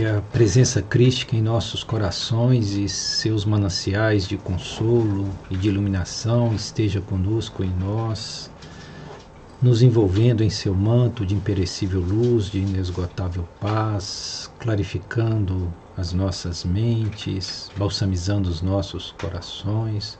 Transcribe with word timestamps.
que 0.00 0.06
a 0.06 0.22
presença 0.32 0.80
crística 0.80 1.36
em 1.36 1.42
nossos 1.42 1.84
corações 1.84 2.70
e 2.70 2.88
seus 2.88 3.44
mananciais 3.44 4.26
de 4.26 4.38
consolo 4.38 5.28
e 5.50 5.56
de 5.58 5.68
iluminação 5.68 6.54
esteja 6.54 7.02
conosco 7.02 7.62
em 7.62 7.68
nós, 7.68 8.50
nos 9.60 9.82
envolvendo 9.82 10.42
em 10.42 10.48
seu 10.48 10.74
manto 10.74 11.26
de 11.26 11.34
imperecível 11.34 12.00
luz, 12.00 12.46
de 12.46 12.60
inesgotável 12.60 13.46
paz, 13.60 14.50
clarificando 14.58 15.70
as 15.98 16.14
nossas 16.14 16.64
mentes, 16.64 17.70
balsamizando 17.76 18.48
os 18.48 18.62
nossos 18.62 19.10
corações, 19.20 20.18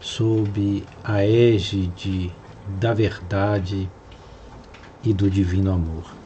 sob 0.00 0.86
a 1.02 1.24
égide 1.24 2.30
da 2.78 2.92
verdade 2.92 3.88
e 5.02 5.14
do 5.14 5.30
divino 5.30 5.72
amor. 5.72 6.23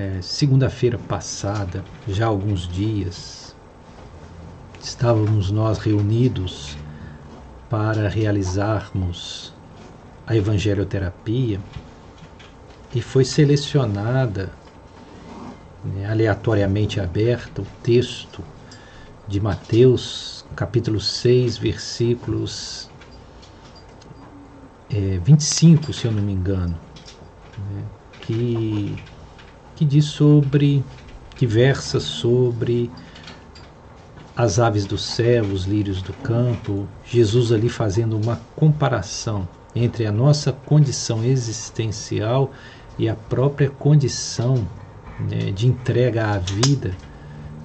É, 0.00 0.22
Segunda-feira 0.22 0.96
passada, 0.96 1.84
já 2.08 2.24
há 2.24 2.28
alguns 2.28 2.66
dias, 2.66 3.54
estávamos 4.80 5.50
nós 5.50 5.76
reunidos 5.76 6.78
para 7.68 8.08
realizarmos 8.08 9.52
a 10.26 10.34
evangelioterapia 10.34 11.60
e 12.94 13.02
foi 13.02 13.26
selecionada 13.26 14.50
né, 15.84 16.06
aleatoriamente 16.06 16.98
aberta 16.98 17.60
o 17.60 17.66
texto 17.82 18.42
de 19.28 19.38
Mateus, 19.38 20.46
capítulo 20.56 20.98
6, 20.98 21.58
versículos 21.58 22.88
é, 24.88 25.18
25, 25.18 25.92
se 25.92 26.06
eu 26.06 26.12
não 26.12 26.22
me 26.22 26.32
engano, 26.32 26.74
né, 27.58 27.84
que, 28.22 28.98
que 29.80 29.84
diz 29.86 30.04
sobre, 30.04 30.84
que 31.36 31.46
versa 31.46 31.98
sobre 32.00 32.90
as 34.36 34.58
aves 34.58 34.84
do 34.84 34.98
céu, 34.98 35.42
os 35.46 35.64
lírios 35.64 36.02
do 36.02 36.12
campo, 36.12 36.86
Jesus 37.02 37.50
ali 37.50 37.70
fazendo 37.70 38.14
uma 38.14 38.38
comparação 38.54 39.48
entre 39.74 40.04
a 40.04 40.12
nossa 40.12 40.52
condição 40.52 41.24
existencial 41.24 42.50
e 42.98 43.08
a 43.08 43.14
própria 43.14 43.70
condição 43.70 44.68
né, 45.18 45.50
de 45.50 45.66
entrega 45.66 46.26
à 46.26 46.36
vida 46.36 46.94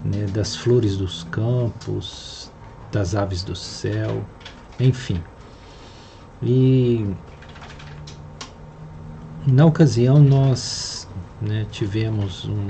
né, 0.05 0.25
das 0.27 0.55
flores 0.55 0.95
dos 0.95 1.23
campos, 1.25 2.49
das 2.93 3.13
aves 3.13 3.43
do 3.43 3.57
céu, 3.57 4.23
enfim. 4.79 5.21
E 6.41 7.05
na 9.45 9.65
ocasião 9.65 10.17
nós 10.17 11.04
né, 11.41 11.65
tivemos 11.71 12.45
um 12.45 12.67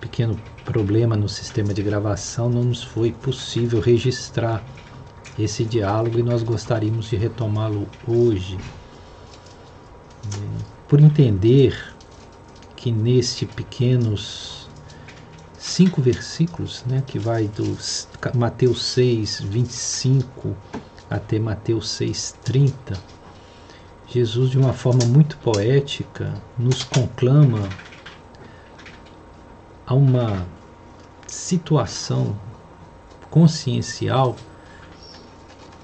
pequeno 0.00 0.40
problema 0.64 1.16
no 1.16 1.28
sistema 1.28 1.72
de 1.72 1.82
gravação, 1.82 2.48
não 2.48 2.64
nos 2.64 2.82
foi 2.82 3.12
possível 3.12 3.80
registrar 3.80 4.64
esse 5.38 5.64
diálogo 5.64 6.18
e 6.18 6.22
nós 6.22 6.42
gostaríamos 6.42 7.08
de 7.08 7.16
retomá-lo 7.16 7.86
hoje. 8.06 8.58
Por 10.88 11.00
entender 11.00 11.94
que 12.74 12.90
neste 12.90 13.46
pequenos 13.46 14.68
cinco 15.56 16.00
versículos, 16.00 16.84
né, 16.84 17.02
que 17.06 17.18
vai 17.18 17.48
do 17.48 17.76
Mateus 18.34 18.82
6, 18.84 19.40
25 19.42 20.56
até 21.08 21.38
Mateus 21.38 21.90
6, 21.90 22.36
30, 22.44 23.02
Jesus, 24.08 24.50
de 24.50 24.58
uma 24.58 24.72
forma 24.72 25.04
muito 25.04 25.36
poética, 25.38 26.32
nos 26.58 26.84
conclama 26.84 27.68
a 29.86 29.94
uma 29.94 30.46
situação 31.26 32.38
consciencial 33.30 34.36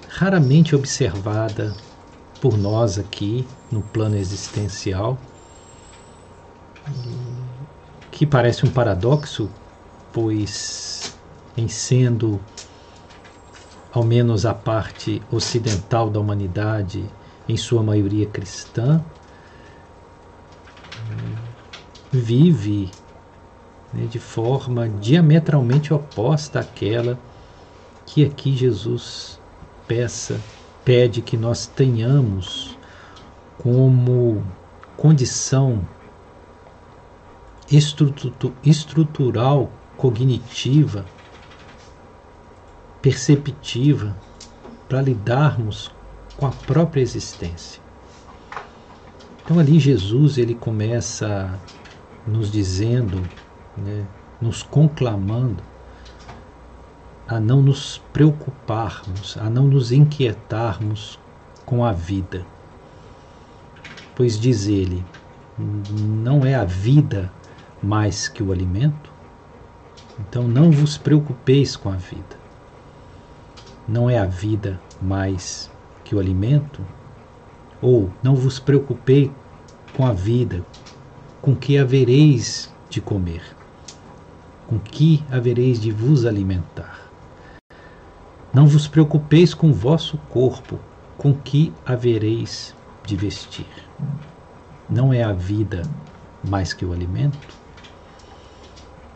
raramente 0.09 0.75
observada 0.75 1.75
por 2.41 2.57
nós 2.57 2.99
aqui 2.99 3.47
no 3.71 3.83
plano 3.83 4.17
existencial 4.17 5.19
que 8.11 8.27
parece 8.27 8.67
um 8.67 8.71
paradoxo, 8.71 9.51
pois, 10.13 11.17
em 11.57 11.67
sendo 11.69 12.41
ao 13.93 14.05
menos 14.05 14.47
a 14.47 14.55
parte 14.55 15.23
ocidental 15.31 16.09
da 16.09 16.21
humanidade, 16.21 17.05
em 17.49 17.57
sua 17.57 17.83
maioria 17.83 18.27
cristã, 18.27 19.05
vive 22.11 22.91
né, 23.93 24.07
de 24.07 24.19
forma 24.19 24.89
diametralmente 24.89 25.93
oposta 25.93 26.61
àquela 26.61 27.19
que 28.07 28.25
aqui 28.25 28.55
Jesus 28.55 29.41
peça, 29.87 30.41
pede 30.85 31.23
que 31.23 31.37
nós 31.37 31.67
tenhamos 31.67 32.79
como 33.63 34.43
condição 34.97 35.87
estrutural, 38.63 39.71
cognitiva, 39.97 41.07
perceptiva, 43.01 44.15
para 44.89 45.01
lidarmos 45.01 45.91
com 46.37 46.47
a 46.47 46.51
própria 46.51 47.01
existência. 47.01 47.83
Então 49.45 49.59
ali 49.59 49.79
Jesus 49.79 50.39
ele 50.39 50.55
começa 50.55 51.59
nos 52.27 52.51
dizendo, 52.51 53.23
né, 53.77 54.07
nos 54.41 54.63
conclamando 54.63 55.63
a 57.27 57.41
não 57.41 57.63
nos 57.63 57.99
preocuparmos, 58.13 59.37
a 59.39 59.49
não 59.49 59.67
nos 59.67 59.91
inquietarmos 59.91 61.19
com 61.65 61.85
a 61.85 61.93
vida. 61.93 62.45
Pois 64.15 64.39
diz 64.39 64.67
ele, 64.67 65.05
não 65.59 66.45
é 66.45 66.55
a 66.55 66.65
vida 66.65 67.33
mais 67.83 68.29
que 68.29 68.43
o 68.43 68.53
alimento? 68.53 69.11
Então 70.21 70.47
não 70.47 70.71
vos 70.71 70.99
preocupeis 70.99 71.75
com 71.75 71.91
a 71.91 71.97
vida. 71.97 72.37
Não 73.89 74.09
é 74.09 74.19
a 74.19 74.27
vida 74.27 74.79
mais 75.01 75.72
o 76.15 76.19
alimento? 76.19 76.81
Ou 77.81 78.11
não 78.23 78.35
vos 78.35 78.59
preocupei 78.59 79.31
com 79.97 80.07
a 80.07 80.13
vida, 80.13 80.65
com 81.41 81.55
que 81.55 81.77
havereis 81.77 82.73
de 82.89 83.01
comer, 83.01 83.43
com 84.67 84.79
que 84.79 85.25
havereis 85.31 85.81
de 85.81 85.91
vos 85.91 86.25
alimentar. 86.25 87.11
Não 88.55 88.67
vos 88.67 88.87
preocupeis 88.87 89.55
com 89.55 89.71
o 89.71 89.75
vosso 89.75 90.19
corpo, 90.29 90.79
com 91.17 91.35
que 91.35 91.73
havereis 91.87 92.75
de 93.05 93.17
vestir. 93.17 93.67
Não 94.89 95.13
é 95.13 95.23
a 95.23 95.33
vida 95.33 95.83
mais 96.45 96.73
que 96.73 96.85
o 96.85 96.93
alimento? 96.93 97.57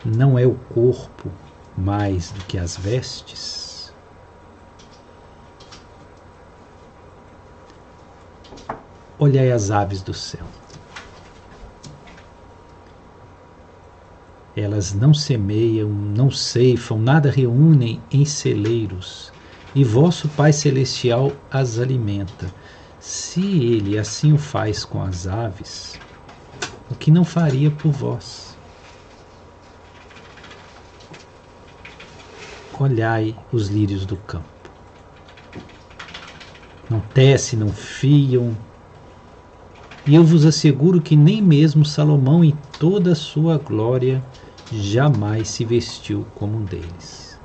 Não 0.03 0.37
é 0.39 0.45
o 0.45 0.55
corpo 0.73 1.29
mais 1.77 2.31
do 2.31 2.41
que 2.45 2.57
as 2.57 2.77
vestes? 2.77 3.66
Olhai 9.19 9.51
as 9.51 9.71
aves 9.71 10.01
do 10.01 10.13
céu. 10.13 10.45
Elas 14.55 14.93
não 14.93 15.13
semeiam, 15.13 15.89
não 15.89 16.31
ceifam, 16.31 16.99
nada 16.99 17.29
reúnem 17.29 18.01
em 18.11 18.25
celeiros, 18.25 19.31
e 19.75 19.83
vosso 19.83 20.27
Pai 20.29 20.51
Celestial 20.51 21.31
as 21.51 21.79
alimenta. 21.79 22.51
Se 22.99 23.41
ele 23.41 23.97
assim 23.97 24.33
o 24.33 24.37
faz 24.37 24.83
com 24.83 25.01
as 25.01 25.27
aves, 25.27 25.99
o 26.89 26.95
que 26.95 27.11
não 27.11 27.23
faria 27.23 27.69
por 27.69 27.91
vós? 27.91 28.47
olhai 32.83 33.35
os 33.51 33.67
lírios 33.67 34.05
do 34.05 34.17
campo. 34.17 34.45
Não 36.89 36.99
tecem, 36.99 37.59
não 37.59 37.69
fiam, 37.69 38.55
e 40.07 40.15
eu 40.15 40.23
vos 40.23 40.45
asseguro 40.45 41.01
que 41.01 41.17
nem 41.17 41.41
mesmo 41.41 41.83
Salomão, 41.83 42.41
em 42.41 42.53
toda 42.79 43.11
a 43.11 43.15
sua 43.15 43.57
glória, 43.57 44.23
jamais 44.71 45.49
se 45.49 45.65
vestiu 45.65 46.25
como 46.33 46.57
um 46.57 46.63
deles. 46.63 47.37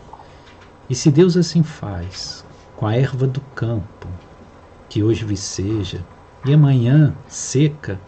E 0.89 0.95
se 0.95 1.11
Deus 1.11 1.37
assim 1.37 1.65
faz 1.65 2.45
com 2.77 2.87
a 2.87 2.95
erva 2.95 3.27
do 3.27 3.41
campo, 3.57 4.07
que 4.89 5.03
hoje 5.03 5.25
viceja, 5.25 6.05
e 6.45 6.53
amanhã 6.53 7.17
seca, 7.27 7.99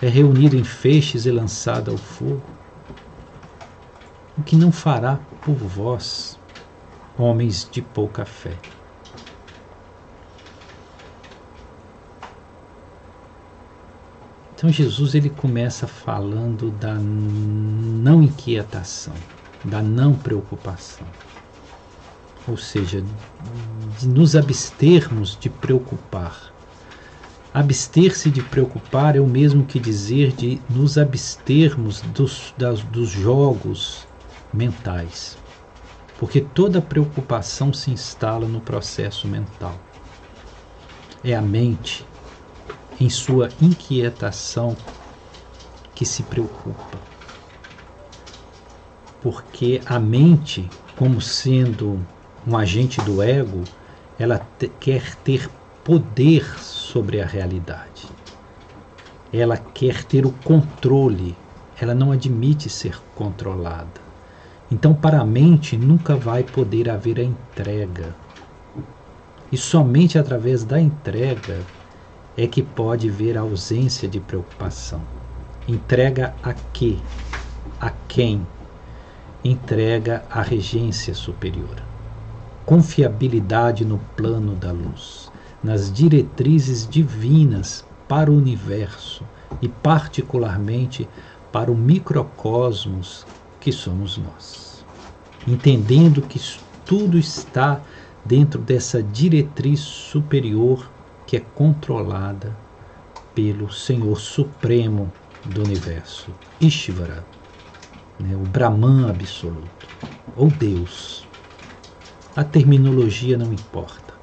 é 0.00 0.08
reunida 0.08 0.56
em 0.56 0.64
feixes 0.64 1.26
e 1.26 1.30
lançada 1.30 1.90
ao 1.90 1.96
fogo, 1.98 2.40
o 4.38 4.42
que 4.42 4.56
não 4.56 4.72
fará 4.72 5.16
por 5.44 5.56
vós, 5.56 6.38
homens 7.18 7.68
de 7.70 7.82
pouca 7.82 8.24
fé. 8.24 8.77
Então 14.58 14.72
Jesus 14.72 15.14
ele 15.14 15.30
começa 15.30 15.86
falando 15.86 16.72
da 16.72 16.94
não 16.94 18.20
inquietação, 18.24 19.14
da 19.64 19.80
não 19.80 20.12
preocupação. 20.14 21.06
Ou 22.48 22.56
seja, 22.56 23.04
de 24.00 24.08
nos 24.08 24.34
abstermos 24.34 25.38
de 25.38 25.48
preocupar. 25.48 26.52
Abster-se 27.54 28.32
de 28.32 28.42
preocupar 28.42 29.14
é 29.14 29.20
o 29.20 29.28
mesmo 29.28 29.64
que 29.64 29.78
dizer 29.78 30.32
de 30.32 30.60
nos 30.68 30.98
abstermos 30.98 32.00
dos, 32.00 32.52
das, 32.58 32.82
dos 32.82 33.10
jogos 33.10 34.08
mentais. 34.52 35.38
Porque 36.18 36.40
toda 36.40 36.82
preocupação 36.82 37.72
se 37.72 37.92
instala 37.92 38.48
no 38.48 38.60
processo 38.60 39.28
mental. 39.28 39.78
É 41.22 41.36
a 41.36 41.40
mente 41.40 42.04
em 43.00 43.08
sua 43.08 43.48
inquietação 43.60 44.76
que 45.94 46.04
se 46.04 46.22
preocupa. 46.24 46.98
Porque 49.20 49.80
a 49.86 49.98
mente, 49.98 50.68
como 50.96 51.20
sendo 51.20 52.00
um 52.46 52.56
agente 52.56 53.00
do 53.00 53.22
ego, 53.22 53.62
ela 54.18 54.38
te, 54.38 54.68
quer 54.80 55.14
ter 55.16 55.48
poder 55.84 56.44
sobre 56.60 57.20
a 57.20 57.26
realidade. 57.26 58.08
Ela 59.32 59.56
quer 59.56 60.04
ter 60.04 60.24
o 60.24 60.32
controle, 60.44 61.36
ela 61.80 61.94
não 61.94 62.12
admite 62.12 62.68
ser 62.68 62.98
controlada. 63.14 64.00
Então, 64.70 64.94
para 64.94 65.20
a 65.20 65.24
mente, 65.24 65.76
nunca 65.76 66.14
vai 66.14 66.42
poder 66.42 66.90
haver 66.90 67.18
a 67.18 67.22
entrega. 67.22 68.14
E 69.50 69.56
somente 69.56 70.18
através 70.18 70.62
da 70.64 70.80
entrega 70.80 71.58
é 72.38 72.46
que 72.46 72.62
pode 72.62 73.10
ver 73.10 73.36
a 73.36 73.40
ausência 73.40 74.08
de 74.08 74.20
preocupação. 74.20 75.02
Entrega 75.66 76.36
a 76.40 76.54
quê? 76.54 76.96
A 77.80 77.90
quem? 78.06 78.46
Entrega 79.44 80.24
à 80.30 80.40
regência 80.40 81.14
superior. 81.14 81.82
Confiabilidade 82.64 83.84
no 83.84 83.98
plano 84.16 84.54
da 84.54 84.70
luz, 84.70 85.32
nas 85.64 85.92
diretrizes 85.92 86.86
divinas 86.88 87.84
para 88.06 88.30
o 88.30 88.36
universo 88.36 89.24
e, 89.60 89.68
particularmente, 89.68 91.08
para 91.50 91.72
o 91.72 91.76
microcosmos 91.76 93.26
que 93.58 93.72
somos 93.72 94.16
nós. 94.16 94.84
Entendendo 95.44 96.22
que 96.22 96.40
tudo 96.84 97.18
está 97.18 97.80
dentro 98.24 98.60
dessa 98.60 99.02
diretriz 99.02 99.80
superior 99.80 100.88
que 101.28 101.36
é 101.36 101.40
controlada 101.40 102.56
pelo 103.34 103.70
Senhor 103.70 104.18
Supremo 104.18 105.12
do 105.44 105.62
Universo, 105.62 106.34
Ishvara, 106.58 107.22
né, 108.18 108.34
o 108.34 108.46
Brahman 108.46 109.10
absoluto, 109.10 109.90
ou 110.34 110.48
Deus. 110.48 111.28
A 112.34 112.42
terminologia 112.42 113.36
não 113.36 113.52
importa. 113.52 114.14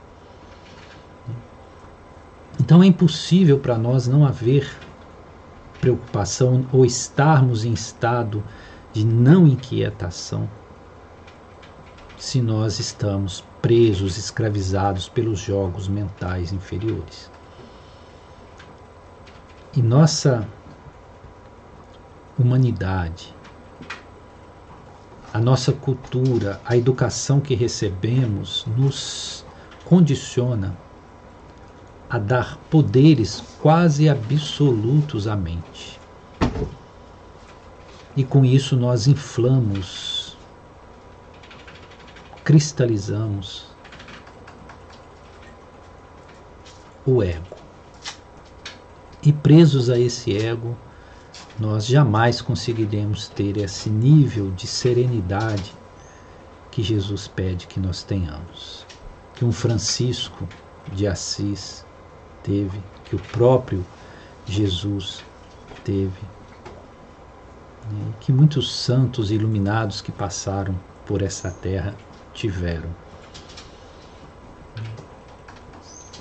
Então 2.60 2.82
é 2.82 2.88
impossível 2.88 3.60
para 3.60 3.78
nós 3.78 4.08
não 4.08 4.26
haver 4.26 4.68
preocupação 5.80 6.66
ou 6.74 6.84
estarmos 6.84 7.66
em 7.66 7.74
estado 7.74 8.44
de 8.92 9.06
não 9.06 9.46
inquietação 9.46 10.50
se 12.18 12.42
nós 12.42 12.80
estamos 12.80 13.44
presos, 13.66 14.16
escravizados 14.16 15.10
pelos 15.10 15.40
jogos 15.40 15.88
mentais 15.88 16.54
inferiores. 16.54 17.32
E 19.76 19.82
nossa 19.82 20.48
humanidade, 22.38 23.36
a 25.34 25.40
nossa 25.40 25.74
cultura, 25.74 26.62
a 26.64 26.78
educação 26.78 27.42
que 27.42 27.56
recebemos 27.56 28.68
nos 28.78 29.44
condiciona 29.84 30.78
a 32.08 32.20
dar 32.20 32.58
poderes 32.70 33.44
quase 33.64 34.08
absolutos 34.08 35.28
à 35.28 35.36
mente. 35.36 36.00
E 38.16 38.24
com 38.24 38.46
isso 38.46 38.78
nós 38.78 39.08
inflamos 39.08 40.25
cristalizamos 42.46 43.66
o 47.04 47.24
ego. 47.24 47.58
E 49.24 49.34
presos 49.34 49.90
a 49.90 50.00
esse 50.00 50.38
ego, 50.38 50.78
nós 51.60 51.88
jamais 51.88 52.42
conseguiremos 52.42 53.28
ter 53.30 53.58
esse 53.58 53.90
nível 53.90 54.52
de 54.52 54.68
serenidade 54.68 55.74
que 56.70 56.84
Jesus 56.84 57.28
pede 57.28 57.66
que 57.66 57.80
nós 57.80 58.04
tenhamos. 58.04 58.86
Que 59.34 59.44
um 59.44 59.52
Francisco 59.52 60.48
de 60.94 61.08
Assis 61.08 61.84
teve, 62.44 62.80
que 63.06 63.16
o 63.16 63.20
próprio 63.20 63.84
Jesus 64.46 65.24
teve, 65.84 66.22
né, 67.92 68.14
que 68.20 68.32
muitos 68.32 68.72
santos 68.72 69.32
iluminados 69.32 70.00
que 70.00 70.12
passaram 70.12 70.76
por 71.08 71.24
essa 71.24 71.50
terra 71.50 71.96
tiveram. 72.36 72.90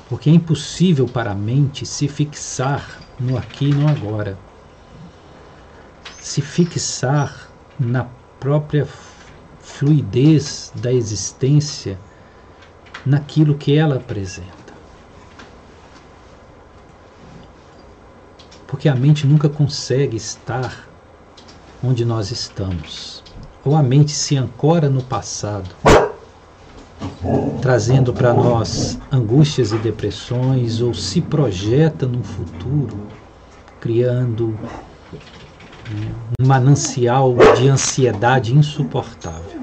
Porque 0.08 0.30
é 0.30 0.32
impossível 0.32 1.06
para 1.06 1.32
a 1.32 1.34
mente 1.34 1.84
se 1.84 2.08
fixar 2.08 3.00
no 3.18 3.36
aqui 3.36 3.70
e 3.70 3.74
no 3.74 3.88
agora. 3.88 4.38
Se 6.20 6.40
fixar 6.40 7.50
na 7.78 8.06
própria 8.38 8.86
fluidez 9.60 10.72
da 10.76 10.92
existência, 10.92 11.98
naquilo 13.04 13.56
que 13.56 13.76
ela 13.76 13.96
apresenta. 13.96 14.52
Porque 18.66 18.88
a 18.88 18.94
mente 18.94 19.26
nunca 19.26 19.48
consegue 19.48 20.16
estar 20.16 20.88
onde 21.82 22.04
nós 22.04 22.30
estamos. 22.30 23.22
Ou 23.64 23.74
a 23.76 23.82
mente 23.82 24.12
se 24.12 24.36
ancora 24.36 24.88
no 24.90 25.02
passado 25.02 25.74
trazendo 27.60 28.12
para 28.12 28.32
nós 28.32 28.98
angústias 29.10 29.72
e 29.72 29.78
depressões, 29.78 30.80
ou 30.80 30.92
se 30.94 31.20
projeta 31.20 32.06
no 32.06 32.22
futuro, 32.22 32.98
criando 33.80 34.48
né, 35.90 36.12
um 36.40 36.46
manancial 36.46 37.34
de 37.56 37.68
ansiedade 37.68 38.54
insuportável. 38.54 39.62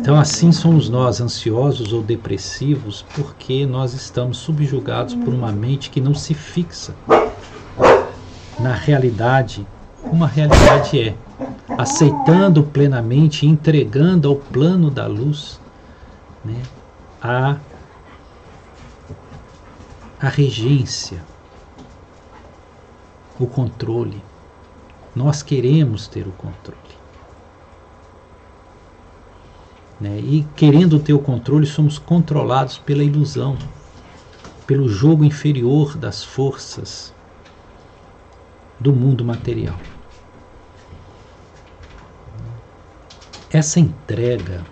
Então, 0.00 0.18
assim 0.18 0.52
somos 0.52 0.88
nós, 0.88 1.20
ansiosos 1.20 1.92
ou 1.92 2.02
depressivos, 2.02 3.04
porque 3.14 3.66
nós 3.66 3.94
estamos 3.94 4.38
subjugados 4.38 5.14
por 5.14 5.34
uma 5.34 5.52
mente 5.52 5.90
que 5.90 6.00
não 6.00 6.14
se 6.14 6.34
fixa 6.34 6.94
na 8.58 8.72
realidade, 8.72 9.66
como 10.02 10.24
a 10.24 10.26
realidade 10.26 11.00
é 11.00 11.14
aceitando 11.78 12.64
plenamente, 12.64 13.46
entregando 13.46 14.26
ao 14.26 14.34
plano 14.34 14.90
da 14.90 15.06
luz 15.06 15.60
né, 16.44 16.60
a, 17.22 17.56
a 20.20 20.28
regência, 20.28 21.22
o 23.38 23.46
controle. 23.46 24.20
Nós 25.14 25.40
queremos 25.40 26.08
ter 26.08 26.26
o 26.26 26.32
controle. 26.32 26.80
Né? 30.00 30.18
E 30.18 30.44
querendo 30.56 30.98
ter 30.98 31.12
o 31.12 31.20
controle, 31.20 31.64
somos 31.64 31.96
controlados 31.96 32.76
pela 32.78 33.04
ilusão, 33.04 33.56
pelo 34.66 34.88
jogo 34.88 35.24
inferior 35.24 35.96
das 35.96 36.24
forças 36.24 37.14
do 38.80 38.92
mundo 38.92 39.24
material. 39.24 39.76
Essa 43.50 43.80
entrega 43.80 44.62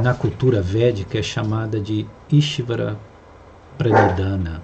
na 0.00 0.14
cultura 0.14 0.62
védica 0.62 1.18
é 1.18 1.22
chamada 1.22 1.80
de 1.80 2.06
Ishvara 2.30 2.96
Pranidhana. 3.76 4.62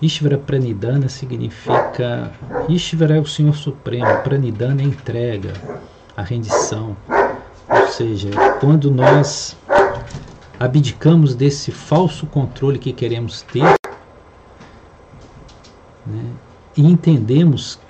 Ishvara 0.00 0.38
Pranidhana 0.38 1.08
significa 1.08 2.30
Ishvara 2.68 3.16
é 3.16 3.20
o 3.20 3.26
Senhor 3.26 3.56
Supremo, 3.56 4.22
Pranidhana 4.22 4.80
é 4.80 4.84
entrega, 4.84 5.52
a 6.16 6.22
rendição. 6.22 6.96
Ou 7.68 7.88
seja, 7.88 8.30
quando 8.60 8.92
nós 8.92 9.56
abdicamos 10.60 11.34
desse 11.34 11.72
falso 11.72 12.28
controle 12.28 12.78
que 12.78 12.92
queremos 12.92 13.42
ter 13.42 13.74
né, 16.06 16.30
e 16.76 16.86
entendemos 16.86 17.80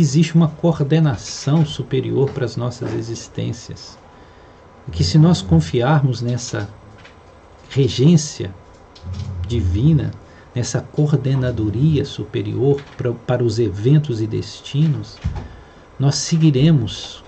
que 0.00 0.02
existe 0.02 0.34
uma 0.34 0.48
coordenação 0.48 1.66
superior 1.66 2.30
para 2.30 2.46
as 2.46 2.56
nossas 2.56 2.94
existências. 2.94 3.98
E 4.88 4.90
que 4.90 5.04
se 5.04 5.18
nós 5.18 5.42
confiarmos 5.42 6.22
nessa 6.22 6.70
regência 7.68 8.50
divina, 9.46 10.10
nessa 10.54 10.80
coordenadoria 10.80 12.06
superior 12.06 12.80
para, 12.96 13.12
para 13.12 13.44
os 13.44 13.58
eventos 13.58 14.22
e 14.22 14.26
destinos, 14.26 15.18
nós 15.98 16.14
seguiremos 16.14 17.22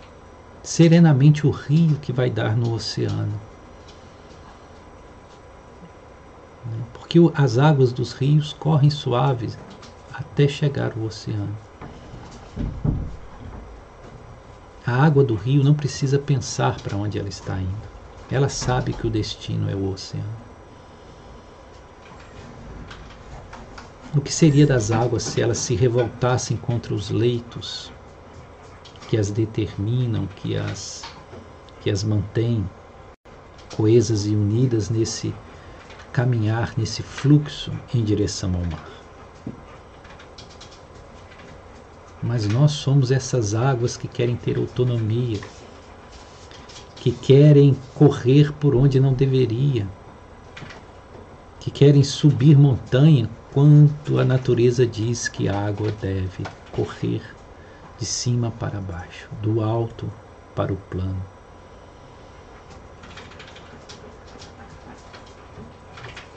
serenamente 0.62 1.46
o 1.46 1.50
rio 1.50 1.98
que 2.00 2.10
vai 2.10 2.30
dar 2.30 2.56
no 2.56 2.72
oceano. 2.72 3.38
Porque 6.94 7.18
as 7.34 7.58
águas 7.58 7.92
dos 7.92 8.14
rios 8.14 8.54
correm 8.54 8.88
suaves 8.88 9.58
até 10.14 10.48
chegar 10.48 10.92
ao 10.96 11.04
oceano. 11.04 11.54
A 14.85 14.92
água 15.04 15.25
do 15.25 15.35
rio 15.37 15.62
não 15.62 15.75
precisa 15.76 16.18
pensar 16.18 16.80
para 16.80 16.97
onde 16.97 17.18
ela 17.18 17.28
está 17.28 17.61
indo. 17.62 17.88
Ela 18.28 18.49
sabe 18.49 18.92
que 18.94 19.06
o 19.06 19.11
destino 19.11 19.68
é 19.68 19.76
o 19.76 19.85
oceano. 19.85 20.42
O 24.14 24.21
que 24.21 24.32
seria 24.32 24.66
das 24.66 24.90
águas 24.90 25.23
se 25.23 25.40
elas 25.40 25.59
se 25.59 25.75
revoltassem 25.75 26.56
contra 26.56 26.92
os 26.94 27.11
leitos 27.11 27.92
que 29.06 29.16
as 29.16 29.30
determinam, 29.30 30.26
que 30.28 30.56
as, 30.56 31.09
que 31.80 31.88
as 31.88 32.02
mantêm 32.02 32.68
coesas 33.71 34.26
e 34.26 34.37
unidas 34.37 34.90
nesse 34.90 35.35
caminhar, 36.12 36.76
nesse 36.76 37.02
fluxo 37.02 37.71
em 37.94 38.04
direção 38.04 38.54
ao 38.54 38.64
mar? 38.66 39.01
Mas 42.22 42.46
nós 42.48 42.72
somos 42.72 43.10
essas 43.10 43.52
águas 43.52 43.96
que 43.96 44.06
querem 44.06 44.36
ter 44.36 44.56
autonomia, 44.56 45.40
que 47.00 47.10
querem 47.10 47.74
correr 47.92 48.52
por 48.52 48.76
onde 48.76 49.00
não 49.00 49.12
deveria, 49.12 49.90
que 51.58 51.70
querem 51.70 52.04
subir 52.04 52.56
montanha 52.56 53.28
quanto 53.52 54.18
a 54.18 54.24
natureza 54.24 54.86
diz 54.86 55.28
que 55.28 55.48
a 55.48 55.66
água 55.66 55.90
deve 55.90 56.48
correr 56.70 57.36
de 57.98 58.06
cima 58.06 58.52
para 58.52 58.80
baixo, 58.80 59.28
do 59.32 59.60
alto 59.60 60.12
para 60.54 60.72
o 60.72 60.76
plano. 60.76 61.24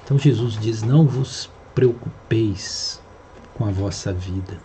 Então 0.04 0.18
Jesus 0.18 0.58
diz: 0.60 0.84
Não 0.84 1.08
vos 1.08 1.50
preocupeis 1.74 3.02
com 3.54 3.66
a 3.66 3.72
vossa 3.72 4.14
vida. 4.14 4.62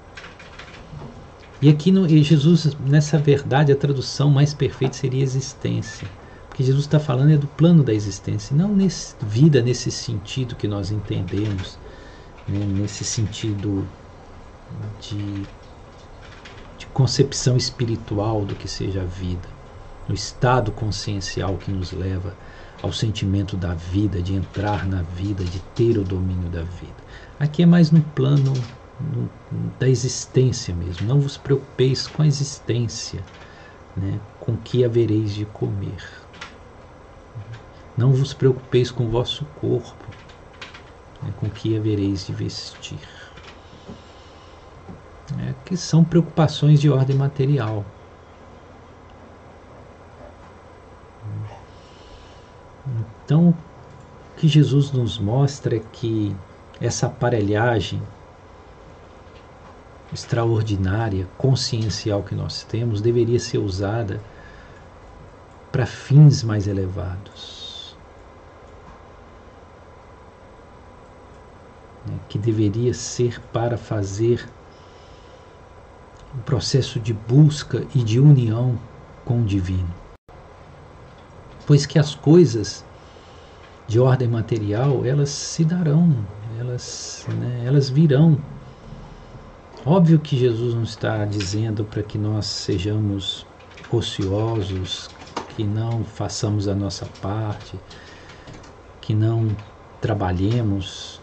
E 1.62 1.68
aqui 1.68 1.92
no, 1.92 2.06
e 2.06 2.22
Jesus, 2.22 2.74
nessa 2.80 3.18
verdade, 3.18 3.70
a 3.70 3.76
tradução 3.76 4.30
mais 4.30 4.54
perfeita 4.54 4.96
seria 4.96 5.22
existência. 5.22 6.08
Porque 6.48 6.64
Jesus 6.64 6.86
está 6.86 6.98
falando 6.98 7.32
é 7.32 7.36
do 7.36 7.46
plano 7.46 7.82
da 7.82 7.92
existência, 7.92 8.56
não 8.56 8.74
nesse, 8.74 9.14
vida 9.20 9.62
nesse 9.62 9.90
sentido 9.90 10.56
que 10.56 10.66
nós 10.66 10.90
entendemos 10.90 11.78
né, 12.48 12.64
nesse 12.66 13.04
sentido 13.04 13.86
de, 15.00 15.46
de 16.76 16.86
concepção 16.92 17.56
espiritual 17.56 18.44
do 18.44 18.56
que 18.56 18.66
seja 18.66 19.02
a 19.02 19.04
vida, 19.04 19.48
no 20.08 20.14
estado 20.14 20.72
consciencial 20.72 21.56
que 21.56 21.70
nos 21.70 21.92
leva 21.92 22.34
ao 22.82 22.92
sentimento 22.92 23.56
da 23.56 23.74
vida, 23.74 24.22
de 24.22 24.34
entrar 24.34 24.86
na 24.86 25.02
vida, 25.02 25.44
de 25.44 25.60
ter 25.60 25.98
o 25.98 26.04
domínio 26.04 26.48
da 26.48 26.62
vida. 26.62 26.96
Aqui 27.38 27.62
é 27.62 27.66
mais 27.66 27.90
no 27.90 28.02
plano 28.02 28.54
no, 29.00 29.30
da 29.78 29.88
existência 29.88 30.74
mesmo. 30.74 31.06
Não 31.06 31.20
vos 31.20 31.36
preocupeis 31.36 32.06
com 32.06 32.22
a 32.22 32.26
existência, 32.26 33.24
né, 33.96 34.20
com 34.38 34.56
que 34.56 34.84
havereis 34.84 35.34
de 35.34 35.46
comer. 35.46 36.04
Não 37.96 38.12
vos 38.12 38.32
preocupeis 38.32 38.90
com 38.90 39.06
o 39.06 39.10
vosso 39.10 39.44
corpo, 39.46 40.06
né, 41.22 41.32
com 41.32 41.50
que 41.50 41.76
havereis 41.76 42.26
de 42.26 42.32
vestir. 42.32 43.00
É, 45.38 45.54
que 45.64 45.76
são 45.76 46.04
preocupações 46.04 46.80
de 46.80 46.90
ordem 46.90 47.16
material. 47.16 47.84
Então, 52.84 53.50
o 53.50 53.56
que 54.36 54.48
Jesus 54.48 54.90
nos 54.90 55.18
mostra 55.18 55.76
é 55.76 55.80
que 55.80 56.36
essa 56.80 57.06
aparelhagem 57.06 58.02
extraordinária, 60.12 61.26
consciencial 61.38 62.22
que 62.22 62.34
nós 62.34 62.64
temos, 62.64 63.00
deveria 63.00 63.38
ser 63.38 63.58
usada 63.58 64.20
para 65.70 65.86
fins 65.86 66.42
mais 66.42 66.66
elevados. 66.66 67.60
né, 72.06 72.18
que 72.28 72.38
deveria 72.38 72.94
ser 72.94 73.40
para 73.52 73.76
fazer 73.76 74.46
um 76.34 76.42
processo 76.42 76.98
de 77.00 77.12
busca 77.12 77.86
e 77.94 78.02
de 78.02 78.20
união 78.20 78.78
com 79.24 79.40
o 79.40 79.44
divino. 79.44 79.88
Pois 81.66 81.86
que 81.86 81.98
as 81.98 82.14
coisas 82.14 82.84
de 83.86 83.98
ordem 83.98 84.28
material, 84.28 85.04
elas 85.04 85.30
se 85.30 85.64
darão, 85.64 86.24
elas, 86.58 87.26
né, 87.40 87.64
elas 87.66 87.90
virão. 87.90 88.38
Óbvio 89.84 90.18
que 90.18 90.36
Jesus 90.36 90.74
não 90.74 90.82
está 90.82 91.24
dizendo 91.24 91.84
para 91.84 92.02
que 92.02 92.18
nós 92.18 92.44
sejamos 92.44 93.46
ociosos, 93.90 95.10
que 95.56 95.64
não 95.64 96.04
façamos 96.04 96.68
a 96.68 96.74
nossa 96.74 97.06
parte, 97.06 97.80
que 99.00 99.14
não 99.14 99.56
trabalhemos 99.98 101.20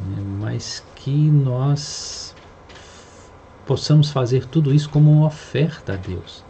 né, 0.00 0.22
mas 0.40 0.84
que 0.94 1.10
nós 1.10 2.36
possamos 3.66 4.10
fazer 4.10 4.46
tudo 4.46 4.72
isso 4.72 4.88
como 4.88 5.10
uma 5.10 5.26
oferta 5.26 5.94
a 5.94 5.96
Deus. 5.96 6.44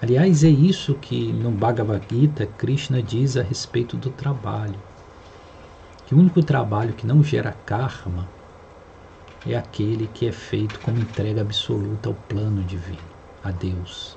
Aliás, 0.00 0.44
é 0.44 0.48
isso 0.48 0.94
que 0.94 1.32
no 1.32 1.50
Bhagavad 1.50 2.06
Gita 2.10 2.46
Krishna 2.46 3.02
diz 3.02 3.36
a 3.36 3.42
respeito 3.42 3.96
do 3.96 4.10
trabalho. 4.10 4.80
Que 6.06 6.14
o 6.14 6.18
único 6.18 6.42
trabalho 6.42 6.94
que 6.94 7.06
não 7.06 7.22
gera 7.22 7.52
karma 7.52 8.37
é 9.44 9.56
aquele 9.56 10.08
que 10.08 10.26
é 10.26 10.32
feito 10.32 10.80
como 10.80 10.98
entrega 10.98 11.40
absoluta 11.40 12.08
ao 12.08 12.14
plano 12.14 12.64
divino, 12.64 13.08
a 13.42 13.50
Deus. 13.50 14.16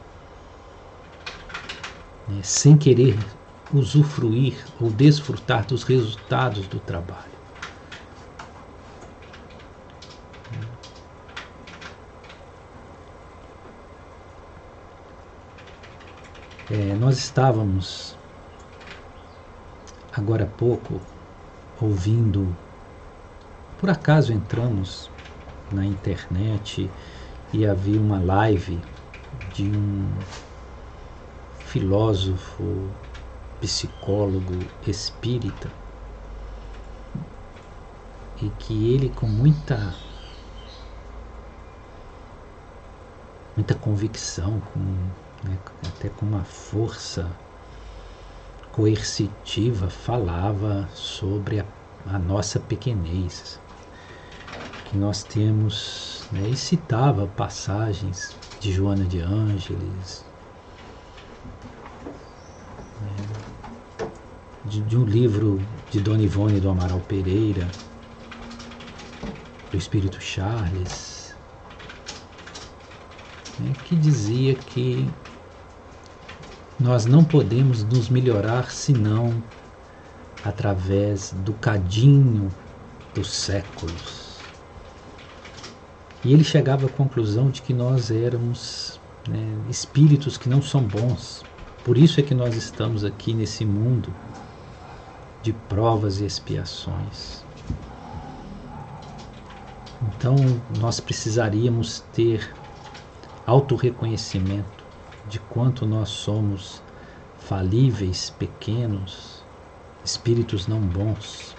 É, 2.30 2.44
sem 2.44 2.78
querer 2.78 3.18
usufruir 3.74 4.68
ou 4.80 4.92
desfrutar 4.92 5.66
dos 5.66 5.84
resultados 5.84 6.68
do 6.68 6.80
trabalho. 6.80 7.42
É, 16.70 16.96
nós 16.96 17.18
estávamos 17.18 18.18
agora 20.10 20.46
há 20.46 20.48
pouco 20.48 21.02
ouvindo, 21.82 22.56
por 23.78 23.90
acaso 23.90 24.32
entramos 24.32 25.11
na 25.72 25.86
internet 25.86 26.90
e 27.54 27.66
havia 27.66 28.00
uma 28.00 28.20
live 28.20 28.80
de 29.54 29.64
um 29.64 30.08
filósofo 31.66 32.64
psicólogo 33.60 34.54
espírita 34.86 35.72
e 38.42 38.50
que 38.60 38.94
ele 38.94 39.10
com 39.10 39.28
muita 39.28 39.94
muita 43.56 43.76
convicção, 43.76 44.60
com, 44.60 44.80
né, 45.48 45.58
até 45.88 46.10
com 46.10 46.26
uma 46.26 46.44
força 46.44 47.30
coercitiva 48.72 49.90
falava 49.90 50.88
sobre 50.94 51.60
a, 51.60 51.66
a 52.06 52.18
nossa 52.18 52.60
pequenez, 52.60 53.60
que 54.92 54.98
nós 54.98 55.24
temos, 55.24 56.28
né, 56.34 56.50
e 56.50 56.58
citava 56.58 57.26
passagens 57.26 58.36
de 58.60 58.74
Joana 58.74 59.06
de 59.06 59.22
Ângeles, 59.22 60.26
de, 64.66 64.82
de 64.82 64.98
um 64.98 65.06
livro 65.06 65.66
de 65.90 66.02
Dona 66.02 66.22
Ivone 66.22 66.60
do 66.60 66.70
Amaral 66.70 67.00
Pereira, 67.00 67.66
do 69.72 69.78
Espírito 69.78 70.20
Charles, 70.20 71.34
né, 73.58 73.74
que 73.86 73.96
dizia 73.96 74.56
que 74.56 75.10
nós 76.78 77.06
não 77.06 77.24
podemos 77.24 77.82
nos 77.86 78.10
melhorar 78.10 78.70
senão 78.72 79.42
através 80.44 81.32
do 81.32 81.54
cadinho 81.54 82.52
dos 83.14 83.32
séculos. 83.32 84.21
E 86.24 86.34
ele 86.34 86.44
chegava 86.44 86.86
à 86.86 86.90
conclusão 86.90 87.50
de 87.50 87.62
que 87.62 87.74
nós 87.74 88.12
éramos 88.12 89.00
né, 89.28 89.58
espíritos 89.70 90.38
que 90.38 90.48
não 90.48 90.62
são 90.62 90.82
bons. 90.82 91.44
Por 91.84 91.98
isso 91.98 92.20
é 92.20 92.24
que 92.24 92.36
nós 92.36 92.56
estamos 92.56 93.04
aqui 93.04 93.34
nesse 93.34 93.66
mundo 93.66 94.14
de 95.42 95.52
provas 95.52 96.22
e 96.22 96.26
expiações. 96.26 97.44
Então, 100.02 100.36
nós 100.80 101.00
precisaríamos 101.00 102.04
ter 102.14 102.54
autorreconhecimento 103.46 104.84
de 105.28 105.40
quanto 105.40 105.86
nós 105.86 106.10
somos 106.10 106.82
falíveis, 107.40 108.30
pequenos, 108.30 109.44
espíritos 110.06 110.68
não 110.68 110.80
bons 110.80 111.56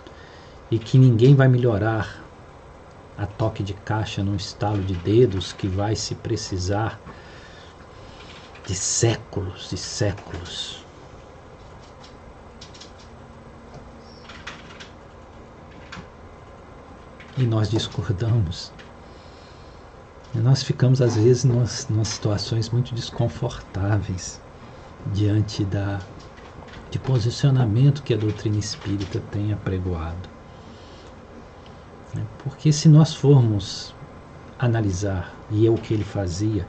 e 0.71 0.79
que 0.79 0.99
ninguém 0.99 1.35
vai 1.35 1.49
melhorar 1.49 2.22
a 3.17 3.27
toque 3.27 3.63
de 3.63 3.75
caixa 3.75 4.23
num 4.25 4.37
estalo 4.37 4.85
de 4.85 4.95
dedos 4.97 5.53
que 5.53 5.69
vai 5.69 5.97
se 5.97 6.17
precisar 6.17 7.03
de 8.65 8.75
séculos 8.75 9.71
e 9.73 9.77
séculos. 9.77 10.89
E 17.37 17.47
nós 17.47 17.69
discordamos. 17.71 18.75
E 20.35 20.41
nós 20.41 20.63
ficamos, 20.63 21.01
às 21.01 21.15
vezes, 21.17 21.45
em 21.45 22.05
situações 22.05 22.71
muito 22.71 22.95
desconfortáveis 22.95 24.43
diante 25.05 25.65
da, 25.65 26.09
de 26.91 26.99
posicionamento 27.01 28.03
que 28.05 28.15
a 28.15 28.19
doutrina 28.19 28.59
espírita 28.59 29.21
tem 29.21 29.53
apregoado. 29.53 30.32
Né? 32.13 32.27
Porque 32.39 32.73
se 32.73 32.89
nós 32.89 33.15
formos 33.15 33.97
analisar, 34.59 35.45
e 35.51 35.67
é 35.67 35.71
o 35.71 35.79
que 35.79 35.95
ele 35.95 36.05
fazia, 36.05 36.69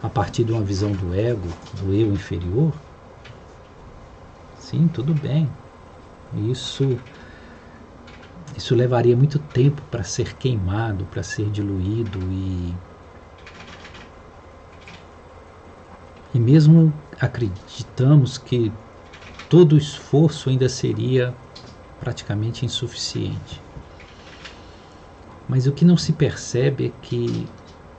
a 0.00 0.08
partir 0.10 0.44
de 0.44 0.52
uma 0.52 0.64
visão 0.64 0.94
do 0.94 1.14
ego, 1.14 1.58
do 1.72 1.92
eu 1.94 2.12
inferior, 2.12 2.80
sim, 4.54 4.88
tudo 4.88 5.14
bem. 5.14 5.56
Isso 6.32 7.00
isso 8.56 8.74
levaria 8.74 9.16
muito 9.16 9.38
tempo 9.38 9.82
para 9.90 10.02
ser 10.02 10.34
queimado, 10.36 11.06
para 11.06 11.22
ser 11.22 11.50
diluído 11.50 12.30
e 12.30 12.76
e 16.32 16.38
mesmo 16.38 16.92
acreditamos 17.18 18.36
que 18.38 18.72
todo 19.48 19.74
o 19.74 19.78
esforço 19.78 20.50
ainda 20.50 20.68
seria 20.68 21.36
praticamente 21.98 22.66
insuficiente. 22.66 23.65
Mas 25.48 25.66
o 25.66 25.72
que 25.72 25.84
não 25.84 25.96
se 25.96 26.12
percebe 26.12 26.86
é 26.86 27.06
que 27.06 27.48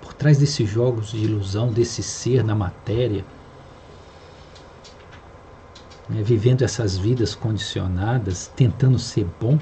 por 0.01 0.13
trás 0.13 0.38
desses 0.38 0.70
jogos 0.70 1.12
de 1.12 1.18
ilusão, 1.18 1.72
desse 1.72 2.04
ser 2.04 2.44
na 2.44 2.56
matéria, 2.56 3.25
né, 6.10 6.22
vivendo 6.24 6.63
essas 6.63 6.98
vidas 6.98 7.36
condicionadas, 7.36 8.48
tentando 8.48 9.00
ser 9.00 9.25
bom, 9.39 9.60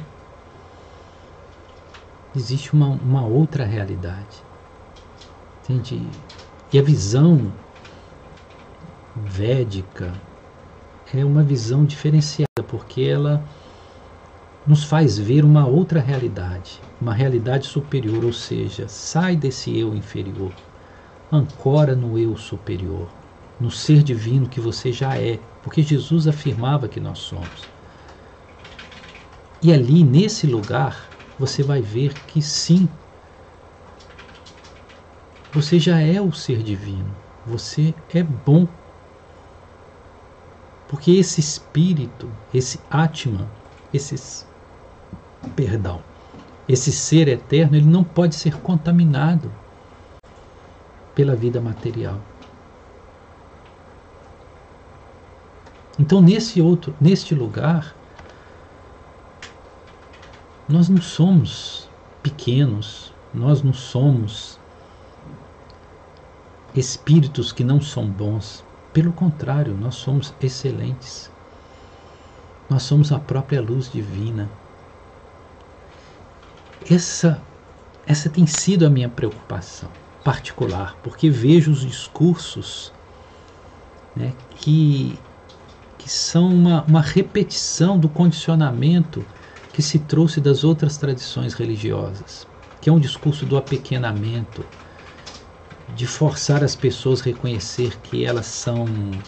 existe 2.35 2.73
uma, 2.73 2.87
uma 2.87 3.25
outra 3.25 3.65
realidade. 3.65 4.43
Entende? 5.63 6.11
E 6.71 6.77
a 6.77 6.81
visão 6.81 7.51
védica 9.15 10.13
é 11.13 11.23
uma 11.23 11.43
visão 11.43 11.85
diferenciada, 11.85 12.63
porque 12.67 13.01
ela 13.01 13.43
nos 14.65 14.83
faz 14.83 15.17
ver 15.17 15.45
uma 15.45 15.67
outra 15.67 15.99
realidade, 15.99 16.83
uma 16.99 17.13
realidade 17.13 17.67
superior, 17.67 18.25
ou 18.25 18.33
seja, 18.33 18.87
sai 18.87 19.35
desse 19.35 19.77
eu 19.77 19.95
inferior, 19.95 20.53
ancora 21.31 21.95
no 21.95 22.17
eu 22.17 22.35
superior, 22.35 23.15
no 23.59 23.69
ser 23.69 24.03
divino 24.03 24.49
que 24.49 24.59
você 24.59 24.91
já 24.91 25.17
é, 25.17 25.37
porque 25.61 25.81
Jesus 25.83 26.27
afirmava 26.27 26.87
que 26.87 26.99
nós 26.99 27.19
somos. 27.19 27.69
E 29.61 29.71
ali, 29.71 30.03
nesse 30.03 30.45
lugar, 30.47 31.11
você 31.37 31.63
vai 31.63 31.81
ver 31.81 32.13
que 32.25 32.41
sim, 32.41 32.89
você 35.53 35.79
já 35.79 35.99
é 35.99 36.21
o 36.21 36.31
ser 36.31 36.61
divino, 36.61 37.15
você 37.45 37.93
é 38.09 38.21
bom. 38.21 38.67
Porque 40.87 41.11
esse 41.11 41.39
espírito, 41.39 42.29
esse 42.53 42.79
Atman, 42.89 43.49
esses 43.93 44.45
perdão, 45.49 46.01
esse 46.67 46.91
ser 46.91 47.27
eterno, 47.27 47.75
ele 47.75 47.85
não 47.85 48.03
pode 48.03 48.35
ser 48.35 48.59
contaminado 48.61 49.51
pela 51.13 51.35
vida 51.35 51.61
material. 51.61 52.19
Então, 55.97 56.21
nesse 56.21 56.61
outro, 56.61 56.93
neste 56.99 57.33
lugar, 57.33 57.95
nós 60.67 60.89
não 60.89 61.01
somos 61.01 61.89
pequenos, 62.21 63.13
nós 63.33 63.61
não 63.61 63.73
somos 63.73 64.59
espíritos 66.73 67.53
que 67.53 67.63
não 67.63 67.79
são 67.79 68.09
bons. 68.09 68.65
Pelo 68.91 69.13
contrário, 69.13 69.73
nós 69.77 69.95
somos 69.95 70.33
excelentes. 70.41 71.31
Nós 72.69 72.83
somos 72.83 73.11
a 73.11 73.19
própria 73.19 73.61
luz 73.61 73.89
divina. 73.89 74.49
Essa, 76.87 77.43
essa 78.05 78.29
tem 78.29 78.45
sido 78.45 78.85
a 78.85 78.89
minha 78.91 79.09
preocupação 79.09 79.89
particular, 80.23 80.99
porque 81.01 81.31
vejo 81.31 81.71
os 81.71 81.81
discursos 81.81 82.93
né, 84.15 84.33
que, 84.51 85.19
que 85.97 86.07
são 86.07 86.53
uma, 86.53 86.83
uma 86.83 87.01
repetição 87.01 87.99
do 87.99 88.07
condicionamento 88.07 89.27
que 89.71 89.81
se 89.81 89.99
trouxe 89.99 90.39
das 90.39 90.63
outras 90.63 90.95
tradições 90.97 91.55
religiosas, 91.55 92.47
que 92.79 92.87
é 92.87 92.93
um 92.93 92.99
discurso 92.99 93.47
do 93.47 93.57
apequenamento, 93.57 94.63
de 95.87 96.05
forçar 96.05 96.63
as 96.63 96.75
pessoas 96.75 97.19
a 97.21 97.25
reconhecer 97.25 97.99
que 97.99 98.23
elas 98.23 98.45
são 98.45 99.23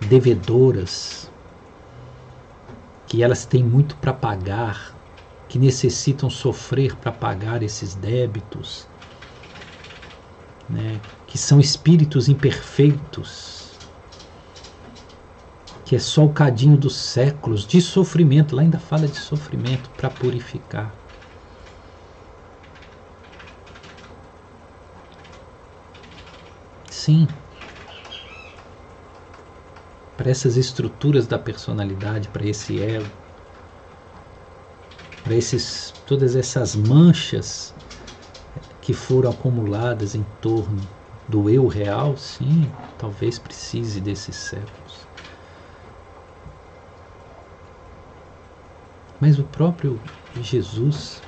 devedoras, 0.00 1.30
que 3.06 3.22
elas 3.22 3.44
têm 3.44 3.62
muito 3.62 3.96
para 3.96 4.12
pagar, 4.12 4.93
que 5.54 5.58
necessitam 5.60 6.28
sofrer 6.28 6.96
para 6.96 7.12
pagar 7.12 7.62
esses 7.62 7.94
débitos, 7.94 8.88
né? 10.68 11.00
que 11.28 11.38
são 11.38 11.60
espíritos 11.60 12.28
imperfeitos 12.28 13.78
que 15.86 15.94
é 15.94 15.98
só 16.00 16.24
o 16.24 16.32
cadinho 16.34 16.76
dos 16.76 16.96
séculos 16.96 17.64
de 17.64 17.80
sofrimento, 17.80 18.56
lá 18.56 18.62
ainda 18.62 18.80
fala 18.80 19.06
de 19.06 19.14
sofrimento 19.14 19.88
para 19.90 20.10
purificar. 20.10 20.92
Sim. 26.90 27.28
Para 30.16 30.30
essas 30.30 30.56
estruturas 30.56 31.28
da 31.28 31.38
personalidade, 31.38 32.28
para 32.30 32.44
esse 32.44 32.80
ego, 32.80 33.23
para 35.24 35.34
esses 35.34 35.94
todas 36.06 36.36
essas 36.36 36.76
manchas 36.76 37.74
que 38.82 38.92
foram 38.92 39.30
acumuladas 39.30 40.14
em 40.14 40.22
torno 40.42 40.86
do 41.26 41.48
eu 41.48 41.66
real, 41.66 42.16
sim, 42.18 42.70
talvez 42.98 43.38
precise 43.38 43.98
desses 44.02 44.36
séculos. 44.36 45.08
Mas 49.18 49.38
o 49.38 49.44
próprio 49.44 49.98
Jesus, 50.36 51.22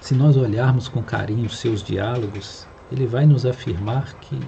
se 0.00 0.14
nós 0.14 0.34
olharmos 0.34 0.88
com 0.88 1.02
carinho 1.02 1.50
seus 1.50 1.82
diálogos, 1.82 2.66
ele 2.90 3.06
vai 3.06 3.26
nos 3.26 3.44
afirmar 3.44 4.14
que 4.14 4.40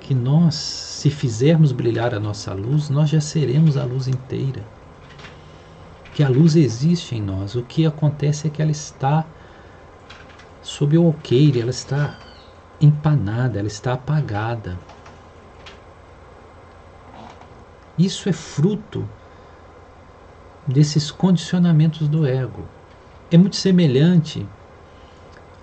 que 0.00 0.12
nós, 0.14 0.54
se 0.56 1.08
fizermos 1.08 1.72
brilhar 1.72 2.14
a 2.14 2.20
nossa 2.20 2.52
luz, 2.52 2.90
nós 2.90 3.08
já 3.08 3.22
seremos 3.22 3.78
a 3.78 3.86
luz 3.86 4.06
inteira. 4.06 4.73
Que 6.14 6.22
a 6.22 6.28
luz 6.28 6.56
existe 6.56 7.16
em 7.16 7.20
nós. 7.20 7.56
O 7.56 7.62
que 7.62 7.84
acontece 7.84 8.46
é 8.46 8.50
que 8.50 8.62
ela 8.62 8.70
está 8.70 9.26
sob 10.62 10.96
o 10.96 11.06
alqueire, 11.06 11.60
ela 11.60 11.70
está 11.70 12.16
empanada, 12.80 13.58
ela 13.58 13.68
está 13.68 13.92
apagada. 13.92 14.78
Isso 17.98 18.28
é 18.28 18.32
fruto 18.32 19.08
desses 20.66 21.10
condicionamentos 21.10 22.08
do 22.08 22.26
ego. 22.26 22.64
É 23.30 23.36
muito 23.36 23.56
semelhante 23.56 24.46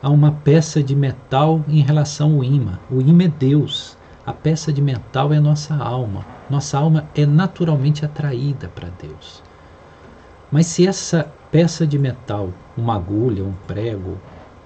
a 0.02 0.10
uma 0.10 0.32
peça 0.32 0.84
de 0.84 0.96
metal 0.96 1.64
em 1.68 1.82
relação 1.82 2.36
ao 2.36 2.44
imã. 2.44 2.80
O 2.90 3.02
imã 3.02 3.24
é 3.24 3.28
Deus, 3.28 3.98
a 4.26 4.34
peça 4.34 4.72
de 4.72 4.82
metal 4.82 5.34
é 5.34 5.40
nossa 5.40 5.76
alma. 5.76 6.26
Nossa 6.50 6.78
alma 6.78 7.10
é 7.16 7.26
naturalmente 7.26 8.06
atraída 8.06 8.68
para 8.70 8.90
Deus. 8.90 9.51
Mas 10.52 10.68
se 10.68 10.86
essa 10.86 11.24
peça 11.50 11.88
de 11.88 11.98
metal, 11.98 12.54
uma 12.76 12.96
agulha, 12.96 13.46
um 13.46 13.54
prego, 13.54 14.20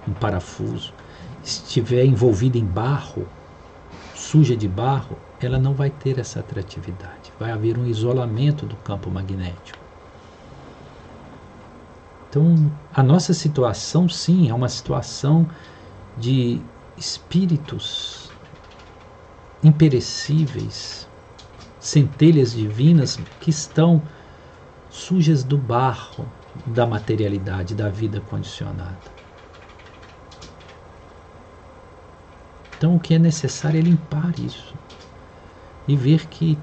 um 0.06 0.12
parafuso, 0.12 0.92
estiver 1.42 2.04
envolvida 2.04 2.58
em 2.58 2.64
barro, 2.66 3.28
suja 4.12 4.56
de 4.56 4.66
barro, 4.66 5.16
ela 5.38 5.58
não 5.58 5.74
vai 5.74 5.90
ter 5.90 6.18
essa 6.18 6.40
atratividade. 6.40 7.32
Vai 7.38 7.52
haver 7.52 7.78
um 7.78 7.86
isolamento 7.86 8.66
do 8.66 8.76
campo 8.78 9.10
magnético. 9.10 9.86
Então, 12.28 12.72
a 12.92 13.02
nossa 13.02 13.32
situação, 13.32 14.08
sim, 14.08 14.48
é 14.48 14.54
uma 14.54 14.68
situação 14.68 15.48
de 16.16 16.60
espíritos 16.96 18.32
imperecíveis, 19.62 21.08
centelhas 21.78 22.52
divinas 22.52 23.18
que 23.38 23.50
estão 23.50 24.02
sujas 24.96 25.44
do 25.44 25.58
barro 25.58 26.26
da 26.64 26.86
materialidade, 26.86 27.74
da 27.74 27.90
vida 27.90 28.20
condicionada. 28.20 28.96
Então, 32.76 32.96
o 32.96 33.00
que 33.00 33.14
é 33.14 33.18
necessário 33.18 33.78
é 33.78 33.82
limpar 33.82 34.38
isso 34.38 34.74
e 35.86 35.94
ver 35.94 36.26
que 36.26 36.58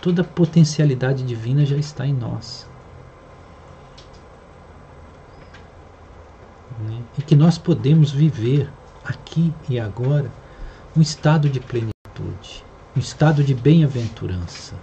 toda 0.00 0.22
a 0.22 0.24
potencialidade 0.24 1.24
divina 1.24 1.66
já 1.66 1.76
está 1.76 2.06
em 2.06 2.14
nós. 2.14 2.68
Né? 6.80 7.02
E 7.18 7.22
que 7.22 7.34
nós 7.34 7.58
podemos 7.58 8.12
viver 8.12 8.70
aqui 9.04 9.52
e 9.68 9.80
agora 9.80 10.30
um 10.96 11.02
estado 11.02 11.48
de 11.48 11.60
plenitude, 11.60 12.64
um 12.96 13.00
estado 13.00 13.42
de 13.42 13.52
bem-aventurança. 13.52 14.74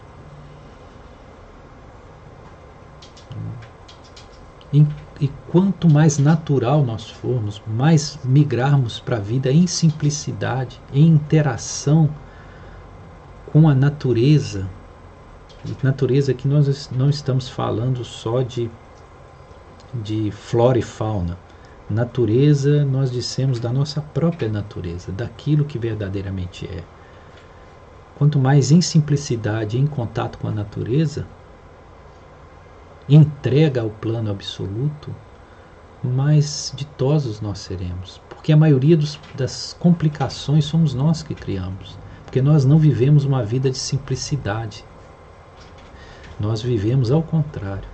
E, 4.74 5.30
quanto 5.52 5.88
mais 5.88 6.18
natural 6.18 6.84
nós 6.84 7.08
formos, 7.08 7.62
mais 7.68 8.20
migrarmos 8.24 9.00
para 9.00 9.18
a 9.18 9.20
vida 9.20 9.52
em 9.52 9.68
simplicidade, 9.68 10.82
em 10.92 11.08
interação 11.08 12.10
com 13.52 13.70
a 13.70 13.76
natureza. 13.76 14.68
Natureza 15.84 16.34
que 16.34 16.48
nós 16.48 16.90
não 16.90 17.10
estamos 17.10 17.48
falando 17.48 18.04
só 18.04 18.42
de, 18.42 18.70
de 19.94 20.32
flora 20.32 20.80
e 20.80 20.82
fauna. 20.82 21.38
Natureza, 21.88 22.84
nós 22.84 23.12
dissemos 23.12 23.60
da 23.60 23.72
nossa 23.72 24.02
própria 24.02 24.50
natureza, 24.50 25.12
daquilo 25.12 25.66
que 25.66 25.78
verdadeiramente 25.78 26.66
é. 26.66 26.84
Quanto 28.16 28.40
mais 28.40 28.72
em 28.72 28.82
simplicidade, 28.82 29.78
em 29.78 29.86
contato 29.86 30.38
com 30.40 30.48
a 30.48 30.52
natureza, 30.52 31.28
entrega 33.08 33.82
ao 33.82 33.90
plano 33.90 34.32
absoluto, 34.32 35.14
mais 36.04 36.74
ditosos 36.76 37.40
nós 37.42 37.60
seremos. 37.60 38.22
Porque 38.30 38.52
a 38.52 38.58
maioria 38.58 38.98
dos, 38.98 39.20
das 39.36 39.76
complicações 39.80 40.66
somos 40.66 40.94
nós 40.94 41.24
que 41.24 41.34
criamos. 41.34 41.98
Porque 42.26 42.42
nós 42.42 42.66
não 42.66 42.78
vivemos 42.78 43.26
uma 43.26 43.44
vida 43.44 43.70
de 43.70 43.78
simplicidade. 43.78 44.84
Nós 46.40 46.62
vivemos 46.62 47.12
ao 47.12 47.22
contrário, 47.22 47.88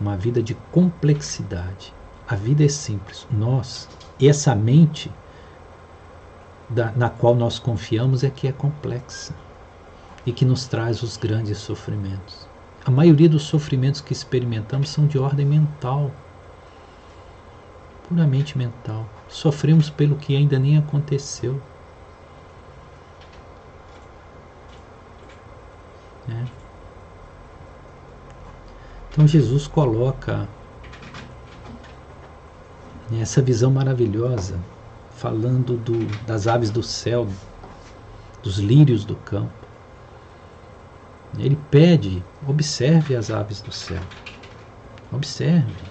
uma 0.00 0.16
vida 0.16 0.42
de 0.42 0.54
complexidade. 0.72 1.94
A 2.26 2.34
vida 2.34 2.64
é 2.64 2.68
simples. 2.68 3.26
Nós, 3.30 3.88
essa 4.20 4.54
mente 4.54 5.10
da, 6.68 6.90
na 6.92 7.08
qual 7.08 7.34
nós 7.34 7.58
confiamos 7.58 8.24
é 8.24 8.30
que 8.30 8.48
é 8.48 8.52
complexa 8.52 9.34
e 10.24 10.32
que 10.32 10.44
nos 10.44 10.66
traz 10.66 11.02
os 11.02 11.16
grandes 11.16 11.58
sofrimentos. 11.58 12.45
A 12.86 12.90
maioria 12.90 13.28
dos 13.28 13.42
sofrimentos 13.42 14.00
que 14.00 14.12
experimentamos 14.12 14.90
são 14.90 15.08
de 15.08 15.18
ordem 15.18 15.44
mental, 15.44 16.12
puramente 18.08 18.56
mental. 18.56 19.04
Sofremos 19.28 19.90
pelo 19.90 20.14
que 20.14 20.36
ainda 20.36 20.56
nem 20.56 20.78
aconteceu. 20.78 21.60
Né? 26.28 26.46
Então 29.10 29.26
Jesus 29.26 29.66
coloca 29.66 30.48
essa 33.20 33.42
visão 33.42 33.72
maravilhosa, 33.72 34.60
falando 35.16 35.76
do, 35.76 36.06
das 36.24 36.46
aves 36.46 36.70
do 36.70 36.84
céu, 36.84 37.26
dos 38.44 38.58
lírios 38.58 39.04
do 39.04 39.16
campo. 39.16 39.65
Ele 41.38 41.56
pede, 41.56 42.24
observe 42.46 43.14
as 43.14 43.30
aves 43.30 43.60
do 43.60 43.72
céu. 43.72 44.06
Observe. 45.12 45.86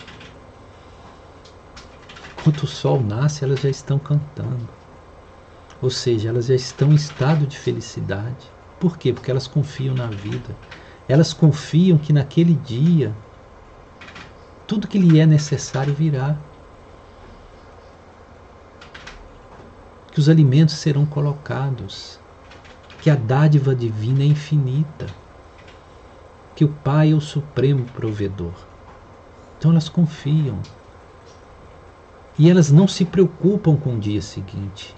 Quando 2.36 2.64
o 2.64 2.68
sol 2.68 3.04
nasce, 3.04 3.44
elas 3.44 3.62
já 3.62 3.70
estão 3.70 4.00
cantando. 4.00 4.74
Ou 5.82 5.90
seja, 5.90 6.30
elas 6.30 6.48
já 6.48 6.56
estão 6.56 6.92
em 6.92 6.96
estado 6.96 7.46
de 7.46 7.58
felicidade. 7.58 8.52
Por 8.80 8.98
quê? 8.98 9.14
Porque 9.14 9.32
elas 9.32 9.48
confiam 9.48 9.96
na 9.96 10.08
vida. 10.08 10.56
Elas 11.08 11.34
confiam 11.34 11.98
que 11.98 12.12
naquele 12.12 12.56
dia 12.56 13.16
tudo 14.68 14.88
que 14.88 14.98
lhe 14.98 15.20
é 15.20 15.26
necessário 15.26 15.94
virá. 15.94 16.38
Que 20.12 20.20
os 20.20 20.28
alimentos 20.28 20.76
serão 20.76 21.06
colocados. 21.06 22.20
Que 23.00 23.10
a 23.10 23.16
dádiva 23.16 23.76
divina 23.76 24.24
é 24.24 24.26
infinita 24.26 25.25
que 26.56 26.64
o 26.64 26.70
Pai 26.70 27.12
é 27.12 27.14
o 27.14 27.20
supremo 27.20 27.84
provedor. 27.86 28.54
Então 29.58 29.72
elas 29.72 29.90
confiam. 29.90 30.60
E 32.40 32.50
elas 32.50 32.72
não 32.72 32.88
se 32.88 33.04
preocupam 33.04 33.76
com 33.76 33.96
o 33.96 34.00
dia 34.00 34.22
seguinte. 34.22 34.96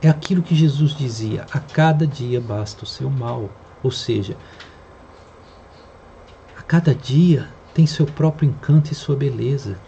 É 0.00 0.08
aquilo 0.08 0.42
que 0.42 0.54
Jesus 0.54 0.94
dizia: 0.94 1.46
a 1.52 1.60
cada 1.60 2.06
dia 2.06 2.40
basta 2.40 2.84
o 2.84 2.86
seu 2.86 3.08
mal. 3.08 3.48
Ou 3.82 3.90
seja, 3.90 4.36
a 6.58 6.62
cada 6.62 6.94
dia 6.94 7.48
tem 7.74 7.86
seu 7.86 8.06
próprio 8.06 8.48
encanto 8.48 8.92
e 8.92 8.94
sua 8.94 9.16
beleza. 9.16 9.78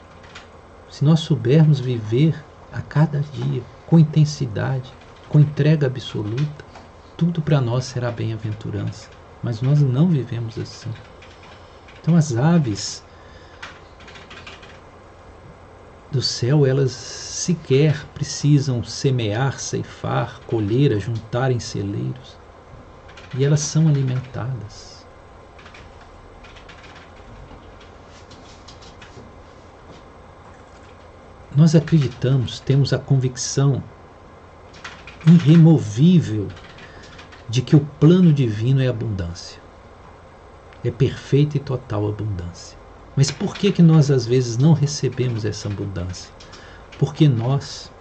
Se 0.90 1.04
nós 1.04 1.20
soubermos 1.20 1.80
viver 1.80 2.40
a 2.72 2.80
cada 2.80 3.20
dia 3.20 3.62
com 3.86 3.98
intensidade, 3.98 4.92
com 5.28 5.40
entrega 5.40 5.86
absoluta, 5.86 6.64
tudo 7.16 7.42
para 7.42 7.60
nós 7.60 7.84
será 7.84 8.10
bem-aventurança 8.10 9.08
mas 9.44 9.60
nós 9.60 9.82
não 9.82 10.08
vivemos 10.08 10.58
assim. 10.58 10.90
Então 12.00 12.16
as 12.16 12.34
aves 12.34 13.04
do 16.10 16.22
céu, 16.22 16.64
elas 16.64 16.92
sequer 16.92 18.06
precisam 18.14 18.82
semear, 18.82 19.60
ceifar, 19.60 20.40
colher, 20.46 20.98
juntar 20.98 21.50
em 21.50 21.60
celeiros. 21.60 22.40
E 23.34 23.44
elas 23.44 23.60
são 23.60 23.86
alimentadas. 23.86 25.06
Nós 31.54 31.74
acreditamos, 31.74 32.60
temos 32.60 32.94
a 32.94 32.98
convicção 32.98 33.82
irremovível 35.22 36.63
de 37.48 37.62
que 37.62 37.76
o 37.76 37.80
plano 37.80 38.32
divino 38.32 38.80
é 38.80 38.88
abundância. 38.88 39.62
É 40.82 40.90
perfeita 40.90 41.56
e 41.56 41.60
total 41.60 42.08
abundância. 42.08 42.78
Mas 43.16 43.30
por 43.30 43.56
que 43.56 43.70
que 43.70 43.82
nós 43.82 44.10
às 44.10 44.26
vezes 44.26 44.56
não 44.56 44.72
recebemos 44.72 45.44
essa 45.44 45.68
abundância? 45.68 46.32
Porque 46.98 47.28
nós, 47.28 47.92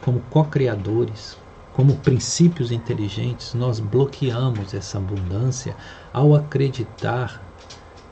como 0.00 0.20
co-criadores, 0.30 1.36
como 1.72 1.96
princípios 1.98 2.70
inteligentes, 2.70 3.54
nós 3.54 3.80
bloqueamos 3.80 4.74
essa 4.74 4.98
abundância 4.98 5.76
ao 6.12 6.34
acreditar 6.34 7.48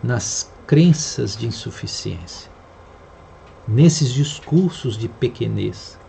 nas 0.03 0.51
crenças 0.67 1.37
de 1.37 1.47
insuficiência, 1.47 2.51
nesses 3.67 4.13
discursos 4.13 4.97
de 4.97 5.09
pequenez, 5.09 6.00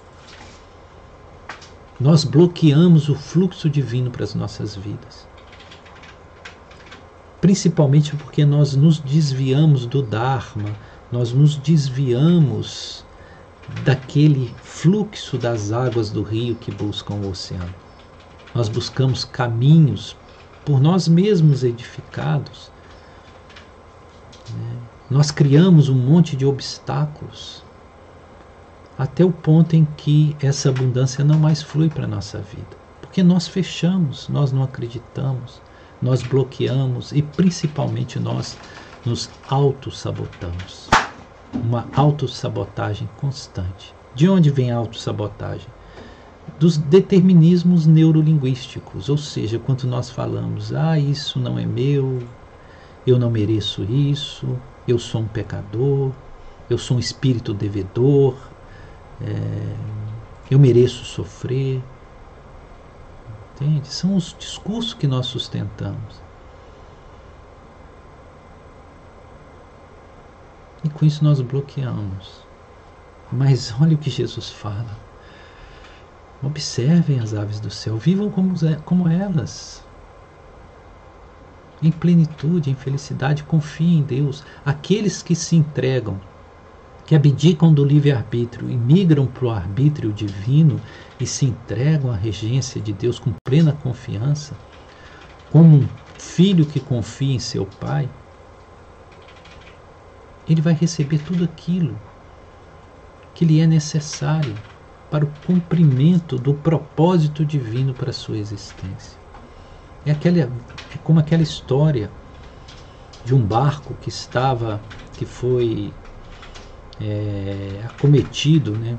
nós 2.01 2.23
bloqueamos 2.23 3.09
o 3.09 3.15
fluxo 3.15 3.69
divino 3.69 4.09
para 4.09 4.23
as 4.23 4.33
nossas 4.33 4.75
vidas. 4.75 5.27
Principalmente 7.39 8.15
porque 8.15 8.43
nós 8.43 8.75
nos 8.75 8.97
desviamos 8.97 9.85
do 9.85 10.01
Dharma, 10.01 10.75
nós 11.11 11.31
nos 11.31 11.57
desviamos 11.57 13.05
daquele 13.85 14.51
fluxo 14.63 15.37
das 15.37 15.71
águas 15.71 16.09
do 16.09 16.23
rio 16.23 16.55
que 16.55 16.71
buscam 16.71 17.13
o 17.13 17.29
oceano. 17.29 17.73
Nós 18.55 18.67
buscamos 18.67 19.23
caminhos 19.23 20.17
por 20.65 20.81
nós 20.81 21.07
mesmos 21.07 21.63
edificados. 21.63 22.71
Né? 24.55 24.77
Nós 25.07 25.29
criamos 25.29 25.87
um 25.87 25.95
monte 25.95 26.35
de 26.35 26.47
obstáculos 26.47 27.60
até 29.01 29.25
o 29.25 29.31
ponto 29.31 29.75
em 29.75 29.83
que 29.97 30.37
essa 30.39 30.69
abundância 30.69 31.25
não 31.25 31.39
mais 31.39 31.63
flui 31.63 31.89
para 31.89 32.03
a 32.03 32.07
nossa 32.07 32.37
vida. 32.37 32.77
Porque 33.01 33.23
nós 33.23 33.47
fechamos, 33.47 34.29
nós 34.29 34.51
não 34.51 34.61
acreditamos, 34.61 35.59
nós 35.99 36.21
bloqueamos 36.21 37.11
e 37.11 37.23
principalmente 37.23 38.19
nós 38.19 38.55
nos 39.03 39.27
auto-sabotamos. 39.49 40.87
Uma 41.51 41.87
autossabotagem 41.95 43.09
constante. 43.17 43.91
De 44.13 44.29
onde 44.29 44.51
vem 44.51 44.69
a 44.69 44.77
autossabotagem? 44.77 45.67
dos 46.59 46.77
determinismos 46.77 47.87
neurolinguísticos, 47.87 49.09
ou 49.09 49.17
seja, 49.17 49.57
quando 49.57 49.85
nós 49.85 50.11
falamos, 50.11 50.73
ah, 50.73 50.99
isso 50.99 51.39
não 51.39 51.57
é 51.57 51.65
meu, 51.65 52.21
eu 53.07 53.17
não 53.17 53.31
mereço 53.31 53.83
isso, 53.83 54.59
eu 54.87 54.99
sou 54.99 55.21
um 55.21 55.27
pecador, 55.27 56.11
eu 56.69 56.77
sou 56.77 56.97
um 56.97 56.99
espírito 56.99 57.53
devedor, 57.53 58.50
é, 59.27 59.75
eu 60.49 60.59
mereço 60.59 61.05
sofrer. 61.05 61.81
Entende? 63.53 63.87
São 63.87 64.15
os 64.15 64.35
discursos 64.37 64.93
que 64.93 65.07
nós 65.07 65.27
sustentamos. 65.27 66.21
E 70.83 70.89
com 70.89 71.05
isso 71.05 71.23
nós 71.23 71.39
bloqueamos. 71.41 72.41
Mas 73.31 73.73
olha 73.79 73.95
o 73.95 73.97
que 73.97 74.09
Jesus 74.09 74.49
fala. 74.49 74.97
Observem 76.43 77.19
as 77.19 77.33
aves 77.33 77.59
do 77.59 77.69
céu, 77.69 77.97
vivam 77.97 78.31
como, 78.31 78.55
como 78.83 79.07
elas. 79.07 79.85
Em 81.81 81.91
plenitude, 81.91 82.69
em 82.69 82.75
felicidade, 82.75 83.43
confiem 83.43 83.99
em 83.99 84.03
Deus. 84.03 84.43
Aqueles 84.65 85.21
que 85.21 85.35
se 85.35 85.55
entregam, 85.55 86.19
que 87.11 87.15
abdicam 87.15 87.73
do 87.73 87.83
livre-arbítrio 87.83 88.69
e 88.69 88.77
migram 88.77 89.27
para 89.27 89.45
o 89.45 89.49
arbítrio 89.49 90.13
divino 90.13 90.79
e 91.19 91.27
se 91.27 91.43
entregam 91.45 92.09
à 92.09 92.15
regência 92.15 92.79
de 92.79 92.93
Deus 92.93 93.19
com 93.19 93.33
plena 93.45 93.73
confiança, 93.73 94.55
como 95.51 95.75
um 95.75 95.89
filho 96.17 96.65
que 96.65 96.79
confia 96.79 97.35
em 97.35 97.37
seu 97.37 97.65
pai, 97.65 98.07
ele 100.47 100.61
vai 100.61 100.71
receber 100.71 101.19
tudo 101.19 101.43
aquilo 101.43 101.97
que 103.35 103.43
lhe 103.43 103.59
é 103.59 103.67
necessário 103.67 104.55
para 105.09 105.25
o 105.25 105.31
cumprimento 105.45 106.37
do 106.37 106.53
propósito 106.53 107.43
divino 107.43 107.93
para 107.93 108.11
a 108.11 108.13
sua 108.13 108.37
existência. 108.37 109.19
É, 110.05 110.11
aquela, 110.11 110.39
é 110.39 110.97
como 111.03 111.19
aquela 111.19 111.43
história 111.43 112.09
de 113.25 113.35
um 113.35 113.45
barco 113.45 113.93
que 113.95 114.07
estava, 114.07 114.79
que 115.17 115.25
foi 115.25 115.93
é, 117.01 117.81
acometido 117.85 118.71
né, 118.75 118.97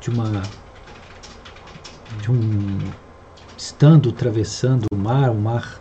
de 0.00 0.10
uma. 0.10 0.50
de 2.20 2.30
um. 2.30 2.78
estando 3.56 4.10
atravessando 4.10 4.86
o 4.92 4.96
mar, 4.96 5.30
o 5.30 5.40
mar 5.40 5.80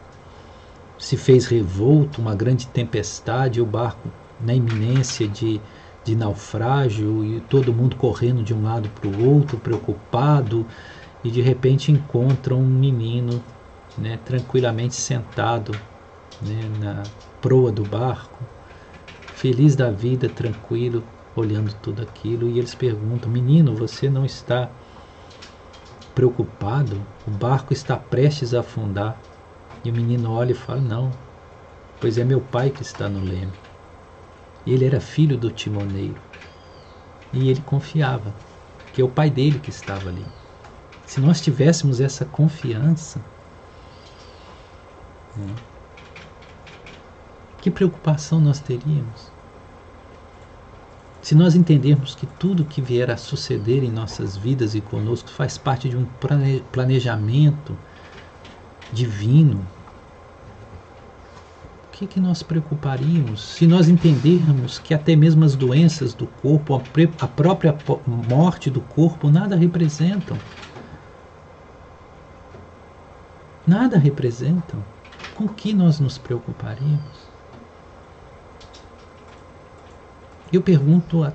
se 0.97 1.15
fez 1.15 1.45
revolto, 1.45 2.21
uma 2.21 2.35
grande 2.35 2.67
tempestade, 2.67 3.61
o 3.61 3.65
barco 3.65 4.09
na 4.39 4.53
iminência 4.53 5.27
de, 5.27 5.59
de 6.03 6.15
naufrágio 6.15 7.23
e 7.23 7.39
todo 7.41 7.73
mundo 7.73 7.95
correndo 7.95 8.43
de 8.43 8.53
um 8.53 8.63
lado 8.63 8.89
para 8.89 9.07
o 9.07 9.21
outro, 9.21 9.57
preocupado, 9.57 10.65
e 11.23 11.31
de 11.31 11.41
repente 11.41 11.91
encontra 11.91 12.53
um 12.55 12.65
menino 12.65 13.41
né, 13.97 14.17
tranquilamente 14.23 14.95
sentado 14.95 15.79
né, 16.41 16.69
na 16.79 17.07
proa 17.41 17.71
do 17.71 17.83
barco, 17.85 18.37
feliz 19.33 19.75
da 19.75 19.89
vida, 19.89 20.27
tranquilo, 20.29 21.03
olhando 21.35 21.73
tudo 21.75 22.01
aquilo, 22.01 22.49
e 22.49 22.57
eles 22.57 22.75
perguntam: 22.75 23.31
Menino, 23.31 23.75
você 23.75 24.09
não 24.09 24.25
está 24.25 24.69
preocupado? 26.15 27.05
O 27.25 27.31
barco 27.31 27.73
está 27.73 27.95
prestes 27.95 28.53
a 28.53 28.59
afundar. 28.59 29.21
E 29.83 29.89
o 29.89 29.93
menino 29.93 30.31
olha 30.31 30.51
e 30.51 30.55
fala: 30.55 30.81
Não, 30.81 31.11
pois 31.99 32.17
é 32.17 32.23
meu 32.23 32.41
pai 32.41 32.69
que 32.69 32.81
está 32.81 33.07
no 33.07 33.19
leme. 33.21 33.53
Ele 34.65 34.85
era 34.85 34.99
filho 34.99 35.37
do 35.37 35.49
timoneiro. 35.51 36.21
E 37.31 37.49
ele 37.49 37.61
confiava 37.61 38.33
que 38.91 39.01
é 39.01 39.05
o 39.05 39.09
pai 39.09 39.29
dele 39.29 39.59
que 39.59 39.69
estava 39.69 40.09
ali. 40.09 40.25
Se 41.05 41.19
nós 41.19 41.41
tivéssemos 41.41 41.99
essa 41.99 42.25
confiança, 42.25 43.19
né, 45.35 45.55
que 47.61 47.71
preocupação 47.71 48.39
nós 48.39 48.59
teríamos? 48.59 49.38
Se 51.21 51.35
nós 51.35 51.55
entendermos 51.55 52.15
que 52.15 52.25
tudo 52.25 52.65
que 52.65 52.81
vier 52.81 53.11
a 53.11 53.17
suceder 53.17 53.83
em 53.83 53.91
nossas 53.91 54.37
vidas 54.37 54.75
e 54.75 54.81
conosco 54.81 55.29
faz 55.29 55.57
parte 55.57 55.89
de 55.89 55.97
um 55.97 56.05
planejamento 56.71 57.77
divino, 58.91 59.67
que, 61.99 62.07
que 62.07 62.19
nós 62.21 62.41
preocuparíamos 62.41 63.43
se 63.43 63.67
nós 63.67 63.89
entendermos 63.89 64.79
que 64.79 64.93
até 64.93 65.17
mesmo 65.17 65.43
as 65.43 65.55
doenças 65.57 66.13
do 66.13 66.27
corpo, 66.27 66.73
a 66.73 67.27
própria 67.27 67.77
morte 68.07 68.69
do 68.69 68.81
corpo, 68.81 69.29
nada 69.29 69.57
representam? 69.57 70.41
Nada 73.67 73.97
representam. 73.97 74.85
Com 75.33 75.49
que 75.49 75.73
nós 75.73 75.99
nos 75.99 76.17
preocuparíamos? 76.17 77.28
Eu 80.51 80.63
pergunto 80.63 81.23
a 81.23 81.31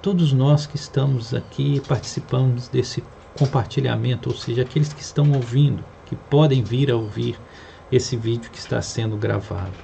todos 0.00 0.32
nós 0.32 0.66
que 0.66 0.76
estamos 0.76 1.34
aqui 1.34 1.74
e 1.74 1.80
participamos 1.80 2.68
desse 2.68 3.04
compartilhamento, 3.38 4.30
ou 4.30 4.34
seja, 4.34 4.62
aqueles 4.62 4.94
que 4.94 5.02
estão 5.02 5.30
ouvindo, 5.32 5.84
que 6.06 6.16
podem 6.16 6.62
vir 6.62 6.90
a 6.90 6.96
ouvir 6.96 7.38
esse 7.92 8.16
vídeo 8.16 8.50
que 8.50 8.58
está 8.58 8.80
sendo 8.80 9.14
gravado. 9.18 9.76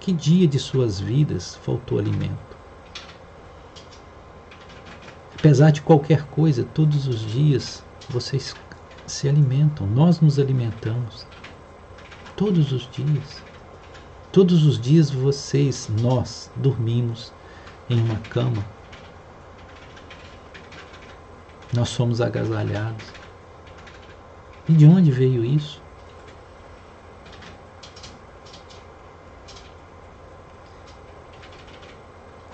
Que 0.00 0.12
dia 0.12 0.48
de 0.48 0.58
suas 0.58 0.98
vidas 0.98 1.54
faltou 1.62 2.00
alimento? 2.00 2.56
Apesar 5.38 5.70
de 5.70 5.80
qualquer 5.80 6.24
coisa, 6.24 6.64
todos 6.74 7.06
os 7.06 7.20
dias 7.20 7.84
vocês 8.08 8.56
se 9.06 9.28
alimentam, 9.28 9.86
nós 9.86 10.20
nos 10.20 10.40
alimentamos. 10.40 11.24
Todos 12.36 12.72
os 12.72 12.90
dias. 12.90 13.44
Todos 14.32 14.66
os 14.66 14.80
dias 14.80 15.08
vocês, 15.08 15.88
nós, 16.00 16.50
dormimos 16.56 17.32
em 17.90 18.00
uma 18.00 18.20
cama. 18.30 18.64
Nós 21.74 21.88
somos 21.88 22.20
agasalhados. 22.20 23.12
E 24.68 24.72
de 24.72 24.86
onde 24.86 25.10
veio 25.10 25.44
isso? 25.44 25.82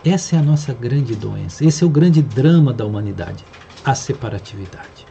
Essa 0.02 0.36
é 0.36 0.38
a 0.38 0.42
nossa 0.42 0.72
grande 0.72 1.16
doença, 1.16 1.64
esse 1.64 1.82
é 1.82 1.86
o 1.86 1.90
grande 1.90 2.22
drama 2.22 2.72
da 2.72 2.86
humanidade, 2.86 3.44
a 3.84 3.94
separatividade. 3.94 5.04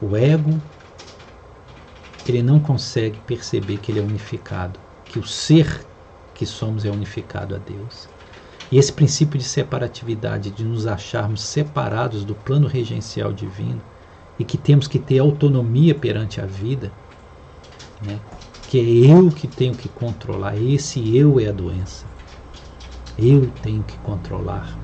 O 0.00 0.14
ego, 0.16 0.60
ele 2.28 2.42
não 2.42 2.60
consegue 2.60 3.18
perceber 3.20 3.78
que 3.78 3.90
ele 3.90 3.98
é 3.98 4.02
unificado, 4.02 4.78
que 5.08 5.18
o 5.18 5.24
ser 5.24 5.84
que 6.34 6.44
somos 6.44 6.84
é 6.84 6.90
unificado 6.90 7.54
a 7.54 7.58
Deus. 7.58 8.19
E 8.70 8.78
esse 8.78 8.92
princípio 8.92 9.36
de 9.38 9.44
separatividade, 9.44 10.50
de 10.50 10.64
nos 10.64 10.86
acharmos 10.86 11.42
separados 11.42 12.24
do 12.24 12.34
plano 12.34 12.68
regencial 12.68 13.32
divino 13.32 13.82
e 14.38 14.44
que 14.44 14.56
temos 14.56 14.86
que 14.86 14.98
ter 14.98 15.18
autonomia 15.18 15.94
perante 15.94 16.40
a 16.40 16.46
vida, 16.46 16.92
né? 18.00 18.20
que 18.66 18.78
é 18.78 19.12
eu 19.12 19.32
que 19.32 19.48
tenho 19.48 19.74
que 19.74 19.88
controlar, 19.88 20.56
esse 20.56 21.16
eu 21.16 21.40
é 21.40 21.48
a 21.48 21.52
doença. 21.52 22.06
Eu 23.18 23.50
tenho 23.60 23.82
que 23.82 23.98
controlar, 23.98 24.78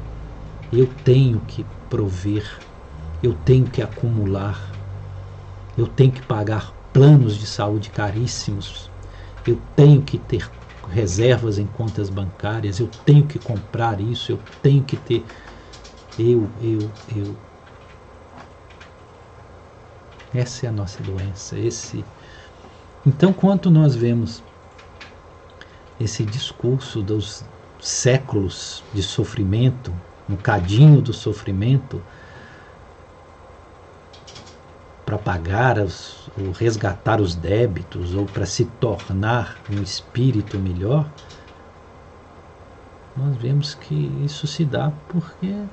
eu 0.72 0.88
tenho 1.04 1.40
que 1.40 1.64
prover, 1.88 2.44
eu 3.22 3.32
tenho 3.34 3.70
que 3.70 3.80
acumular, 3.80 4.76
eu 5.76 5.86
tenho 5.86 6.12
que 6.12 6.22
pagar 6.22 6.74
planos 6.92 7.36
de 7.38 7.46
saúde 7.46 7.90
caríssimos, 7.90 8.90
eu 9.46 9.62
tenho 9.76 10.02
que 10.02 10.18
ter 10.18 10.50
reservas 10.88 11.58
em 11.58 11.66
contas 11.66 12.08
bancárias, 12.08 12.78
eu 12.78 12.88
tenho 13.04 13.26
que 13.26 13.38
comprar 13.38 14.00
isso, 14.00 14.32
eu 14.32 14.38
tenho 14.62 14.82
que 14.84 14.96
ter. 14.96 15.26
Eu, 16.18 16.48
eu, 16.60 16.90
eu. 17.14 17.36
Essa 20.32 20.66
é 20.66 20.68
a 20.68 20.72
nossa 20.72 21.02
doença. 21.02 21.58
Esse. 21.58 22.04
Então, 23.04 23.32
quanto 23.32 23.70
nós 23.70 23.94
vemos 23.94 24.42
esse 25.98 26.24
discurso 26.24 27.02
dos 27.02 27.44
séculos 27.80 28.84
de 28.92 29.02
sofrimento, 29.02 29.92
um 30.28 30.36
cadinho 30.36 31.00
do 31.00 31.12
sofrimento, 31.12 32.02
para 35.04 35.18
pagar 35.18 35.78
os, 35.78 36.25
ou 36.38 36.52
resgatar 36.52 37.20
os 37.20 37.34
débitos 37.34 38.14
ou 38.14 38.26
para 38.26 38.46
se 38.46 38.64
tornar 38.66 39.62
um 39.70 39.82
espírito 39.82 40.58
melhor, 40.58 41.10
nós 43.16 43.36
vemos 43.36 43.74
que 43.74 43.94
isso 44.24 44.46
se 44.46 44.64
dá 44.64 44.92
porque 45.08 45.66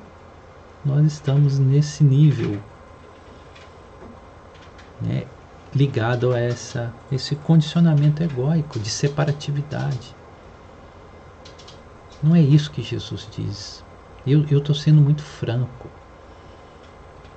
nós 0.85 1.05
estamos 1.05 1.59
nesse 1.59 2.03
nível 2.03 2.63
né, 5.01 5.27
ligado 5.73 6.33
a 6.33 6.39
essa, 6.39 6.93
esse 7.11 7.35
condicionamento 7.35 8.23
egóico 8.23 8.79
de 8.79 8.89
separatividade. 8.89 10.15
Não 12.21 12.35
é 12.35 12.41
isso 12.41 12.71
que 12.71 12.81
Jesus 12.81 13.27
diz. 13.29 13.83
Eu 14.25 14.43
estou 14.57 14.73
sendo 14.73 15.01
muito 15.01 15.21
franco. 15.21 15.89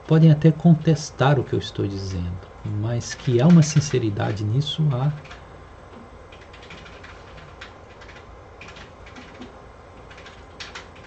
podem 0.06 0.30
até 0.30 0.52
contestar 0.52 1.38
o 1.40 1.44
que 1.44 1.52
eu 1.52 1.58
estou 1.58 1.86
dizendo, 1.86 2.46
mas 2.70 3.14
que 3.14 3.40
há 3.40 3.46
uma 3.46 3.62
sinceridade 3.62 4.44
nisso, 4.44 4.82
há. 4.92 5.12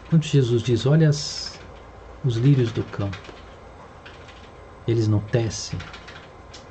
Quando 0.10 0.24
Jesus 0.26 0.64
diz: 0.64 0.86
Olha 0.86 1.10
as, 1.10 1.62
os 2.24 2.36
lírios 2.36 2.72
do 2.72 2.84
campo, 2.84 3.32
eles 4.88 5.08
não 5.08 5.20
tecem, 5.20 5.80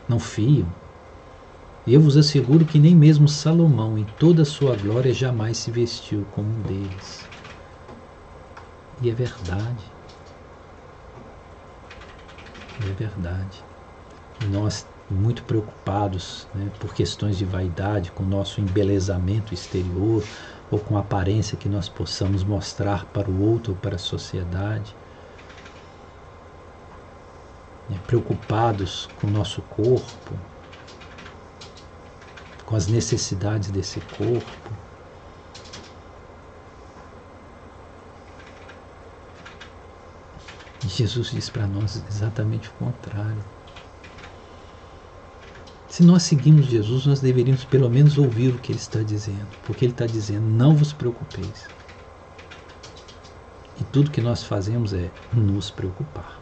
não 0.08 0.18
fiam. 0.18 0.68
E 1.86 1.94
eu 1.94 2.00
vos 2.00 2.16
asseguro 2.16 2.66
que 2.66 2.78
nem 2.78 2.94
mesmo 2.94 3.26
Salomão, 3.28 3.96
em 3.96 4.04
toda 4.18 4.42
a 4.42 4.44
sua 4.44 4.76
glória, 4.76 5.12
jamais 5.12 5.56
se 5.56 5.70
vestiu 5.70 6.26
como 6.26 6.50
um 6.50 6.62
deles. 6.62 7.26
E 9.00 9.08
é 9.08 9.14
verdade. 9.14 9.84
É 12.80 12.92
verdade. 12.92 13.67
Nós, 14.40 14.86
muito 15.10 15.44
preocupados 15.44 16.48
né, 16.54 16.70
por 16.78 16.94
questões 16.94 17.36
de 17.36 17.44
vaidade, 17.44 18.12
com 18.12 18.22
o 18.22 18.26
nosso 18.26 18.60
embelezamento 18.60 19.52
exterior, 19.52 20.28
ou 20.70 20.78
com 20.80 20.96
a 20.96 21.00
aparência 21.00 21.56
que 21.56 21.68
nós 21.68 21.88
possamos 21.88 22.44
mostrar 22.44 23.06
para 23.06 23.30
o 23.30 23.40
outro 23.40 23.72
ou 23.72 23.78
para 23.78 23.96
a 23.96 23.98
sociedade, 23.98 24.96
né, 27.88 28.00
preocupados 28.06 29.06
com 29.16 29.26
o 29.26 29.30
nosso 29.30 29.62
corpo, 29.62 30.38
com 32.64 32.76
as 32.76 32.86
necessidades 32.86 33.70
desse 33.70 34.00
corpo. 34.02 34.70
E 40.84 40.88
Jesus 40.88 41.30
diz 41.30 41.50
para 41.50 41.66
nós 41.66 41.96
exatamente 42.08 42.68
o 42.68 42.74
contrário. 42.74 43.57
Se 45.98 46.04
nós 46.04 46.22
seguimos 46.22 46.66
Jesus, 46.66 47.06
nós 47.06 47.20
deveríamos 47.20 47.64
pelo 47.64 47.90
menos 47.90 48.18
ouvir 48.18 48.54
o 48.54 48.58
que 48.60 48.70
ele 48.70 48.78
está 48.78 49.02
dizendo, 49.02 49.48
porque 49.64 49.84
ele 49.84 49.90
está 49.90 50.06
dizendo: 50.06 50.46
não 50.46 50.72
vos 50.72 50.92
preocupeis. 50.92 51.68
E 53.80 53.82
tudo 53.82 54.12
que 54.12 54.20
nós 54.20 54.44
fazemos 54.44 54.92
é 54.92 55.10
nos 55.34 55.72
preocupar. 55.72 56.40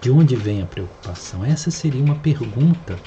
De 0.00 0.10
onde 0.10 0.34
vem 0.34 0.62
a 0.62 0.66
preocupação? 0.66 1.44
Essa 1.44 1.70
seria 1.70 2.02
uma 2.02 2.16
pergunta. 2.16 2.98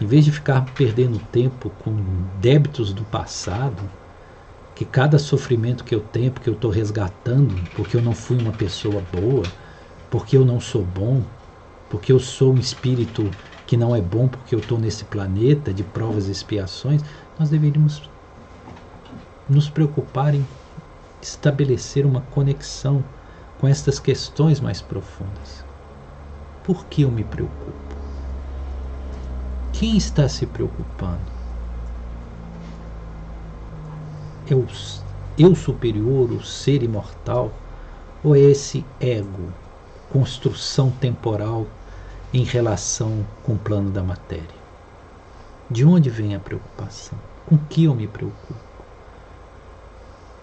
Em 0.00 0.06
vez 0.06 0.24
de 0.24 0.32
ficar 0.32 0.62
perdendo 0.74 1.18
tempo 1.18 1.68
com 1.68 1.94
débitos 2.40 2.94
do 2.94 3.04
passado, 3.04 3.90
que 4.74 4.86
cada 4.86 5.18
sofrimento 5.18 5.84
que 5.84 5.94
eu 5.94 6.00
tenho, 6.00 6.32
porque 6.32 6.48
eu 6.48 6.54
estou 6.54 6.70
resgatando, 6.70 7.68
porque 7.74 7.94
eu 7.94 8.00
não 8.00 8.14
fui 8.14 8.38
uma 8.38 8.54
pessoa 8.54 9.02
boa, 9.02 9.52
porque 10.08 10.34
eu 10.34 10.46
não 10.46 10.58
sou 10.58 10.82
bom, 10.82 11.26
porque 11.88 12.12
eu 12.12 12.18
sou 12.18 12.54
um 12.54 12.58
espírito 12.58 13.34
que 13.66 13.76
não 13.76 13.94
é 13.94 14.00
bom, 14.00 14.28
porque 14.28 14.54
eu 14.54 14.58
estou 14.58 14.78
nesse 14.78 15.04
planeta 15.04 15.72
de 15.72 15.84
provas 15.84 16.28
e 16.28 16.32
expiações, 16.32 17.02
nós 17.38 17.50
deveríamos 17.50 18.10
nos 19.48 19.68
preocupar 19.68 20.34
em 20.34 20.46
estabelecer 21.20 22.04
uma 22.06 22.20
conexão 22.22 23.02
com 23.58 23.68
estas 23.68 23.98
questões 23.98 24.60
mais 24.60 24.80
profundas. 24.82 25.64
Por 26.62 26.86
que 26.86 27.02
eu 27.02 27.10
me 27.10 27.24
preocupo? 27.24 27.96
Quem 29.72 29.96
está 29.96 30.28
se 30.28 30.46
preocupando? 30.46 31.32
É 34.46 34.54
eu 35.36 35.54
superior, 35.54 36.30
o 36.30 36.44
ser 36.44 36.82
imortal, 36.82 37.50
ou 38.22 38.36
é 38.36 38.40
esse 38.40 38.84
ego, 39.00 39.52
construção 40.08 40.90
temporal 40.90 41.66
em 42.32 42.44
relação 42.44 43.24
com 43.42 43.54
o 43.54 43.58
plano 43.58 43.90
da 43.90 44.02
matéria? 44.02 44.62
De 45.70 45.84
onde 45.84 46.10
vem 46.10 46.34
a 46.34 46.40
preocupação? 46.40 47.18
Com 47.44 47.58
que 47.58 47.84
eu 47.84 47.94
me 47.94 48.06
preocupo? 48.06 48.62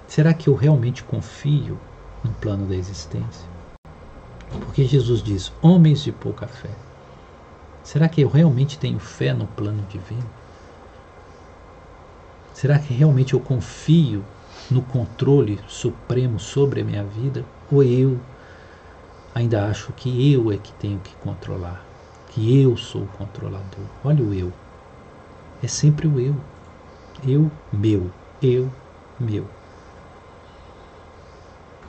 Será 0.08 0.34
que 0.34 0.50
eu 0.50 0.56
realmente 0.56 1.04
confio 1.04 1.80
no 2.24 2.34
plano 2.34 2.68
da 2.68 2.76
existência? 2.76 3.50
Porque 4.62 4.86
Jesus 4.86 5.24
diz: 5.24 5.54
homens 5.62 6.02
de 6.02 6.12
pouca 6.12 6.48
fé. 6.48 6.78
Será 7.84 8.08
que 8.08 8.22
eu 8.22 8.30
realmente 8.30 8.78
tenho 8.78 9.00
fé 9.00 9.34
no 9.34 9.48
plano 9.48 9.84
divino? 9.86 10.30
Será 12.54 12.78
que 12.78 12.94
realmente 12.94 13.34
eu 13.34 13.42
confio 13.42 14.26
no 14.70 14.84
controle 14.84 15.64
supremo 15.68 16.40
sobre 16.40 16.82
a 16.82 16.84
minha 16.84 17.04
vida? 17.04 17.46
Ou 17.70 17.84
eu 17.84 18.31
ainda 19.34 19.66
acho 19.66 19.94
que 19.94 20.32
eu 20.32 20.52
é 20.52 20.58
que 20.58 20.74
tenho 20.74 21.00
que 21.00 21.16
controlar? 21.16 21.86
Que 22.30 22.62
eu 22.62 22.78
sou 22.78 23.04
o 23.04 23.08
controlador? 23.08 23.86
Olha 24.04 24.24
o 24.24 24.34
eu. 24.34 24.52
É 25.62 25.68
sempre 25.68 26.08
o 26.08 26.20
eu. 26.20 26.36
Eu, 27.26 27.52
meu. 27.72 28.12
Eu, 28.42 28.72
meu. 29.20 29.46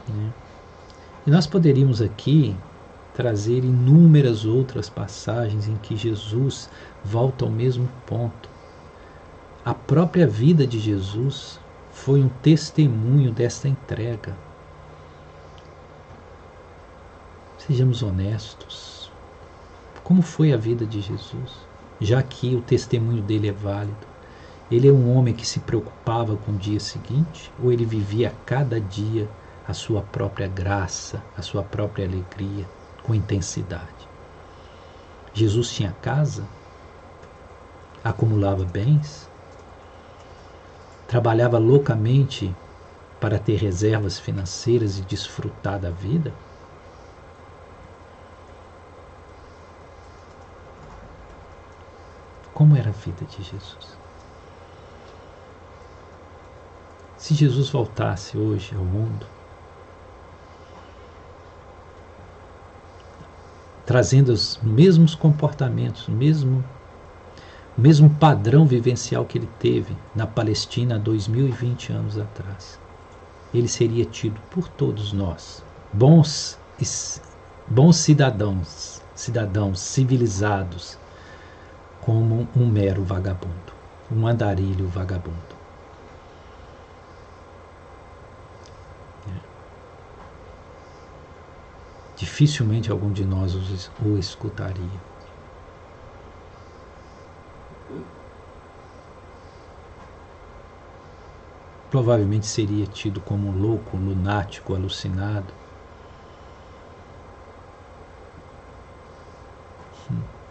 Né? 0.09 0.33
E 1.27 1.31
nós 1.31 1.47
poderíamos 1.47 2.03
aqui 2.03 2.57
trazer 3.15 3.65
inúmeras 3.65 4.45
outras 4.45 4.89
passagens 4.89 5.69
em 5.69 5.77
que 5.77 5.97
Jesus 5.97 6.69
volta 7.05 7.45
ao 7.45 7.51
mesmo 7.51 7.89
ponto. 8.07 8.49
A 9.65 9.75
própria 9.75 10.27
vida 10.27 10.67
de 10.67 10.79
Jesus 10.79 11.61
foi 11.93 12.23
um 12.23 12.29
testemunho 12.29 13.31
desta 13.31 13.69
entrega. 13.69 14.37
Sejamos 17.66 18.03
honestos. 18.03 19.09
Como 20.03 20.20
foi 20.20 20.53
a 20.53 20.57
vida 20.57 20.85
de 20.85 21.01
Jesus? 21.01 21.53
Já 22.01 22.20
que 22.20 22.57
o 22.57 22.61
testemunho 22.61 23.22
dele 23.22 23.51
é 23.51 23.53
válido. 23.53 24.05
Ele 24.68 24.88
é 24.88 24.92
um 24.92 25.16
homem 25.16 25.33
que 25.33 25.46
se 25.46 25.61
preocupava 25.61 26.37
com 26.37 26.51
o 26.51 26.57
dia 26.57 26.81
seguinte 26.81 27.53
ou 27.62 27.70
ele 27.70 27.85
vivia 27.85 28.35
cada 28.44 28.81
dia 28.81 29.29
a 29.68 29.72
sua 29.72 30.03
própria 30.03 30.48
graça, 30.48 31.22
a 31.38 31.42
sua 31.42 31.62
própria 31.62 32.05
alegria 32.05 32.68
com 33.01 33.14
intensidade. 33.14 34.09
Jesus 35.33 35.70
tinha 35.70 35.94
casa, 36.03 36.44
acumulava 38.03 38.64
bens, 38.64 39.31
trabalhava 41.07 41.59
loucamente 41.59 42.53
para 43.20 43.38
ter 43.38 43.55
reservas 43.55 44.18
financeiras 44.18 44.98
e 44.98 45.03
desfrutar 45.03 45.79
da 45.79 45.90
vida. 45.90 46.35
Como 52.62 52.77
era 52.77 52.90
a 52.90 52.92
vida 52.92 53.25
de 53.25 53.42
Jesus? 53.42 53.98
Se 57.16 57.35
Jesus 57.35 57.70
voltasse 57.70 58.38
hoje 58.38 58.72
ao 58.77 58.85
mundo, 58.85 59.27
trazendo 63.85 64.29
os 64.29 64.61
mesmos 64.62 65.16
comportamentos, 65.16 66.07
o 66.07 66.12
mesmo, 66.12 66.64
o 67.77 67.81
mesmo 67.81 68.09
padrão 68.09 68.64
vivencial 68.64 69.25
que 69.25 69.38
ele 69.38 69.51
teve 69.59 69.96
na 70.14 70.29
Palestina 70.29 70.94
há 70.94 70.98
2020 70.98 71.92
anos 71.92 72.16
atrás. 72.16 72.79
Ele 73.53 73.66
seria 73.66 74.05
tido 74.05 74.40
por 74.53 74.68
todos 74.68 75.12
nós, 75.12 75.64
bons, 75.92 76.57
bons 77.67 77.96
cidadãos, 77.96 79.02
cidadãos 79.17 79.81
civilizados, 79.81 81.02
como 82.03 82.46
um 82.57 82.67
mero 82.67 83.03
vagabundo, 83.03 83.73
um 84.11 84.27
andarilho 84.27 84.87
vagabundo. 84.88 85.63
dificilmente 92.23 92.88
algum 92.88 93.13
de 93.13 93.25
nós 93.25 93.53
o 94.05 94.17
escutaria. 94.17 95.00
Provavelmente 101.90 102.46
seria 102.46 102.87
tido 102.87 103.21
como 103.21 103.48
um 103.48 103.61
louco, 103.61 103.96
lunático, 103.96 104.75
alucinado. 104.75 105.53
Hum. 110.11 110.42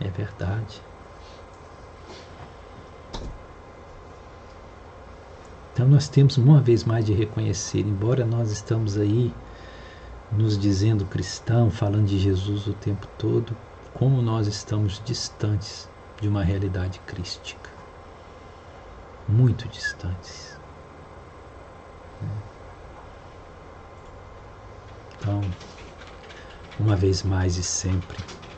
É 0.00 0.08
verdade. 0.08 0.80
Então 5.72 5.86
nós 5.88 6.08
temos 6.08 6.36
uma 6.36 6.60
vez 6.60 6.82
mais 6.82 7.04
de 7.04 7.12
reconhecer, 7.12 7.80
embora 7.80 8.24
nós 8.24 8.50
estamos 8.50 8.96
aí 8.96 9.32
nos 10.32 10.58
dizendo 10.58 11.04
cristão, 11.06 11.70
falando 11.70 12.06
de 12.06 12.18
Jesus 12.18 12.66
o 12.66 12.72
tempo 12.72 13.06
todo, 13.16 13.56
como 13.94 14.20
nós 14.20 14.46
estamos 14.46 15.00
distantes 15.04 15.88
de 16.20 16.28
uma 16.28 16.42
realidade 16.42 17.00
crística. 17.06 17.70
Muito 19.28 19.68
distantes. 19.68 20.58
Então, 25.16 25.40
uma 26.78 26.96
vez 26.96 27.22
mais 27.22 27.56
e 27.56 27.62
sempre, 27.62 28.18